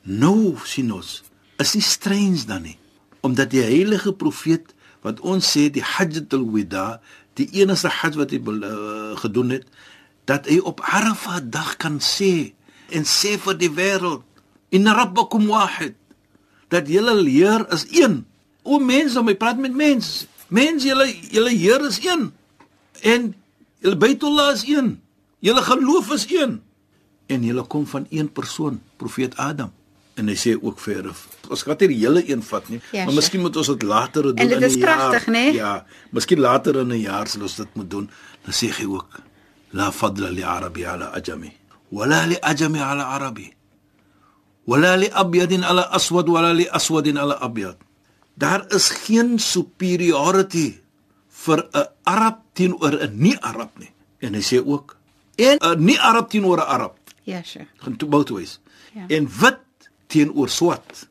Nou 0.10 0.58
sien 0.66 0.90
ons, 0.96 1.20
is 1.62 1.75
nie 1.78 1.86
strange 1.86 2.48
dan 2.50 2.66
nie, 2.66 2.78
omdat 3.22 3.51
die 3.53 3.62
heilige 3.62 4.16
profeet 4.18 4.74
wat 5.05 5.22
ons 5.22 5.46
sê 5.53 5.68
die 5.74 5.86
Hajjatul 5.86 6.48
Wida, 6.50 6.98
die 7.38 7.48
enigste 7.62 7.92
Hajj 7.94 8.18
wat 8.18 8.34
hy 8.34 8.42
uh, 8.42 9.14
gedoen 9.22 9.53
het, 9.57 9.70
dat 10.29 10.50
hy 10.50 10.57
op 10.66 10.81
Arafah 10.81 11.40
dag 11.46 11.75
kan 11.81 12.01
sê 12.01 12.51
en 12.90 13.05
sê 13.07 13.38
vir 13.38 13.57
die 13.57 13.72
wêreld, 13.72 14.25
"Inna 14.74 14.94
rabbakum 14.98 15.48
wahid." 15.48 15.96
Dat 16.70 16.88
julle 16.88 17.29
Heer 17.29 17.66
is 17.74 17.86
een. 17.92 18.25
O 18.64 18.79
mense, 18.79 19.22
my 19.22 19.36
praat 19.36 19.57
met 19.57 19.74
mense. 19.75 20.27
Mense, 20.48 20.88
julle 20.88 21.07
julle 21.31 21.50
Heer 21.50 21.86
is 21.86 22.00
een. 22.05 22.31
En 23.01 23.33
julle 23.81 23.98
Baitullah 23.98 24.53
is 24.53 24.64
een. 24.68 25.01
Julle 25.40 25.61
geloof 25.61 26.11
is 26.14 26.25
een. 26.31 26.61
En 27.25 27.44
julle 27.44 27.64
kom 27.64 27.87
van 27.87 28.05
een 28.09 28.31
persoon, 28.31 28.81
profeet 28.98 29.37
Adam. 29.37 29.72
En 30.20 30.27
hy 30.27 30.35
sê 30.35 30.51
ook 30.59 30.79
verder, 30.83 31.16
ons 31.48 31.61
gaan 31.64 31.79
nie 31.79 31.87
die 31.94 32.01
hele 32.03 32.22
een 32.27 32.42
vat 32.44 32.68
nie, 32.70 32.81
ja, 32.92 33.05
maar 33.07 33.16
miskien 33.16 33.42
moet 33.42 33.55
ons 33.57 33.70
dit 33.72 33.83
later 33.87 34.27
doen 34.27 34.35
in 34.35 34.46
'n 34.46 34.50
jaar. 34.50 34.55
En 34.55 34.59
dit 34.59 34.70
is 34.70 34.77
pragtig, 34.77 35.25
né? 35.25 35.31
Nee? 35.31 35.53
Ja, 35.53 35.85
miskien 36.11 36.40
later 36.40 36.75
in 36.79 36.92
'n 36.92 37.00
jaar 37.00 37.27
sal 37.27 37.42
ons 37.42 37.55
dit 37.55 37.75
moet 37.75 37.90
doen. 37.90 38.09
Dan 38.44 38.53
sê 38.53 38.68
hy 38.75 38.85
ook, 38.85 39.22
la 39.72 39.92
fadla 39.92 40.29
li 40.29 40.44
arabi 40.44 40.85
ala 40.85 41.11
ajami, 41.16 41.51
wala 41.90 42.25
li 42.25 42.37
ajami 42.42 42.79
ala 42.79 43.03
arabi. 43.03 43.53
Wala 44.66 44.96
li 44.96 45.09
abyadin 45.09 45.64
ala 45.64 45.90
aswad 45.90 46.27
wala 46.27 46.53
li 46.53 46.68
aswadin 46.68 47.18
ala 47.18 47.40
abyad. 47.40 47.77
Daar 48.33 48.66
is 48.74 48.90
geen 48.90 49.40
superiority 49.40 50.80
vir 51.46 51.60
'n 51.74 51.88
Arab 52.04 52.38
teenoor 52.54 52.94
'n 53.01 53.18
nie-Arab 53.18 53.77
nie. 53.80 53.92
En 54.20 54.34
hy 54.34 54.42
sê 54.42 54.58
ook 54.66 54.98
en 55.36 55.58
'n 55.58 55.84
nie-Arab 55.84 56.30
teenoor 56.30 56.58
'n 56.58 56.68
Arab. 56.68 56.98
Ja, 57.24 57.44
sure. 57.44 57.68
Gaan 57.77 57.98
toe 57.98 58.10
both 58.10 58.30
ways. 58.30 58.60
Ja. 58.94 59.08
En 59.08 59.30
wit 59.40 59.60
teenoor 60.08 60.50
swart 60.50 61.08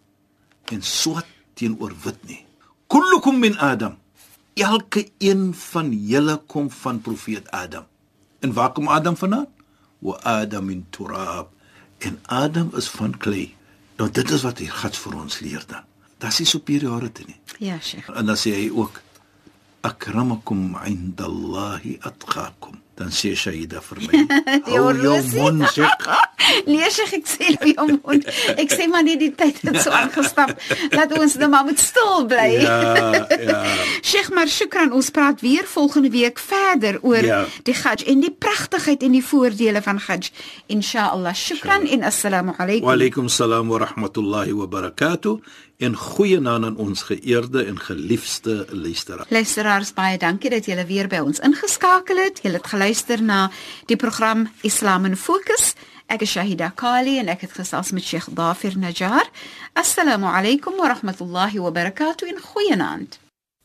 en 0.64 0.82
swart 0.82 1.26
teenoor 1.54 1.92
wit 2.02 2.18
nie. 2.26 2.44
Kullukum 2.86 3.38
min 3.38 3.58
Adam. 3.58 3.98
Elke 4.54 5.08
een 5.18 5.54
van 5.54 5.92
julle 6.06 6.36
kom 6.46 6.70
van 6.70 7.00
profeet 7.00 7.50
Adam. 7.50 7.86
En 8.40 8.52
waar 8.52 8.72
kom 8.72 8.88
Adam 8.88 9.16
vandaan? 9.16 9.46
Wa 9.98 10.18
Adam 10.22 10.64
min 10.64 10.86
turab. 10.90 11.52
En 11.98 12.18
Adam 12.26 12.70
is 12.76 12.88
van 12.88 13.16
klei. 13.16 13.56
Nou 13.96 14.10
dit 14.10 14.30
is 14.30 14.42
wat 14.42 14.58
hy 14.58 14.66
God 14.66 14.96
vir 14.96 15.16
ons 15.16 15.40
leer 15.40 15.64
dan. 15.66 15.84
Das 16.20 16.40
is 16.40 16.50
superiority 16.50 17.24
nie. 17.26 17.40
Ja, 17.58 17.78
Sheikh. 17.80 18.08
En 18.08 18.26
dan 18.26 18.36
sê 18.36 18.52
hy 18.56 18.70
ook 18.72 19.00
akramakum 19.82 20.76
indallahi 20.86 21.98
atqakum 22.04 22.76
dan 23.00 23.08
sê 23.08 23.32
Shaida 23.32 23.80
vir 23.80 23.98
my 24.04 24.18
hou 24.68 24.90
jou 25.00 25.20
mond 25.36 25.64
sek. 25.72 26.04
Nee 26.66 26.88
sê 26.90 27.04
ek 27.14 27.28
sê 27.30 27.52
jou 27.54 27.86
mond. 27.94 28.24
Ek 28.58 28.72
sê 28.74 28.88
maar 28.90 29.04
net 29.06 29.20
die 29.22 29.30
tyd 29.38 29.60
het 29.64 29.78
so 29.84 29.92
aangestap 29.94 30.50
laat 30.96 31.12
ons 31.16 31.36
nou 31.40 31.48
maar 31.52 31.64
moet 31.68 31.80
stil 31.80 32.26
bly. 32.28 32.48
Ja 32.64 32.78
ja 33.38 33.59
Sheikh 34.10 34.32
maar 34.34 34.48
shukran 34.50 34.90
ons 34.90 35.10
praat 35.14 35.38
weer 35.40 35.66
volgende 35.70 36.10
week 36.10 36.38
verder 36.42 36.96
oor 37.06 37.24
ja. 37.24 37.44
die 37.62 37.74
Hajj 37.78 38.08
en 38.10 38.24
die 38.24 38.32
pragtigheid 38.32 39.04
en 39.06 39.12
die 39.14 39.22
voordele 39.22 39.82
van 39.84 40.00
Hajj 40.02 40.32
inshallah 40.66 41.34
shukran 41.34 41.86
en 41.86 42.02
assalamu 42.08 42.56
alaykum 42.56 42.88
wa 42.88 42.96
alaykum 42.96 43.28
assalam 43.30 43.70
wa 43.70 43.78
rahmatullahi 43.84 44.56
wa 44.58 44.66
barakatuh 44.66 45.36
en 45.86 45.94
goeie 45.94 46.40
naam 46.40 46.66
aan 46.66 46.76
ons 46.76 47.04
geëerde 47.06 47.64
en 47.64 47.78
geliefde 47.78 48.66
luisteraars. 48.70 49.30
Luisteraars, 49.30 49.94
baie 49.94 50.18
dankie 50.18 50.50
dat 50.50 50.66
julle 50.66 50.88
weer 50.90 51.06
by 51.08 51.22
ons 51.22 51.38
ingeskakel 51.38 52.18
het. 52.24 52.42
Julle 52.42 52.58
het 52.58 52.66
geluister 52.66 53.22
na 53.22 53.46
die 53.86 53.96
program 53.96 54.48
Islam 54.66 55.06
in 55.06 55.16
Fokus. 55.16 55.76
Ek 56.10 56.26
is 56.26 56.34
Shahida 56.34 56.72
Kali 56.74 57.20
en 57.22 57.30
ek 57.30 57.46
het 57.46 57.54
gesels 57.62 57.94
met 57.94 58.02
Sheikh 58.02 58.26
Dafir 58.34 58.74
Najjar. 58.74 59.30
Assalamu 59.72 60.34
alaykum 60.34 60.82
wa 60.82 60.90
rahmatullahi 60.96 61.62
wa 61.62 61.70
barakatuh 61.70 62.34
en 62.34 62.46
goeie 62.52 62.76
naand. 62.76 63.19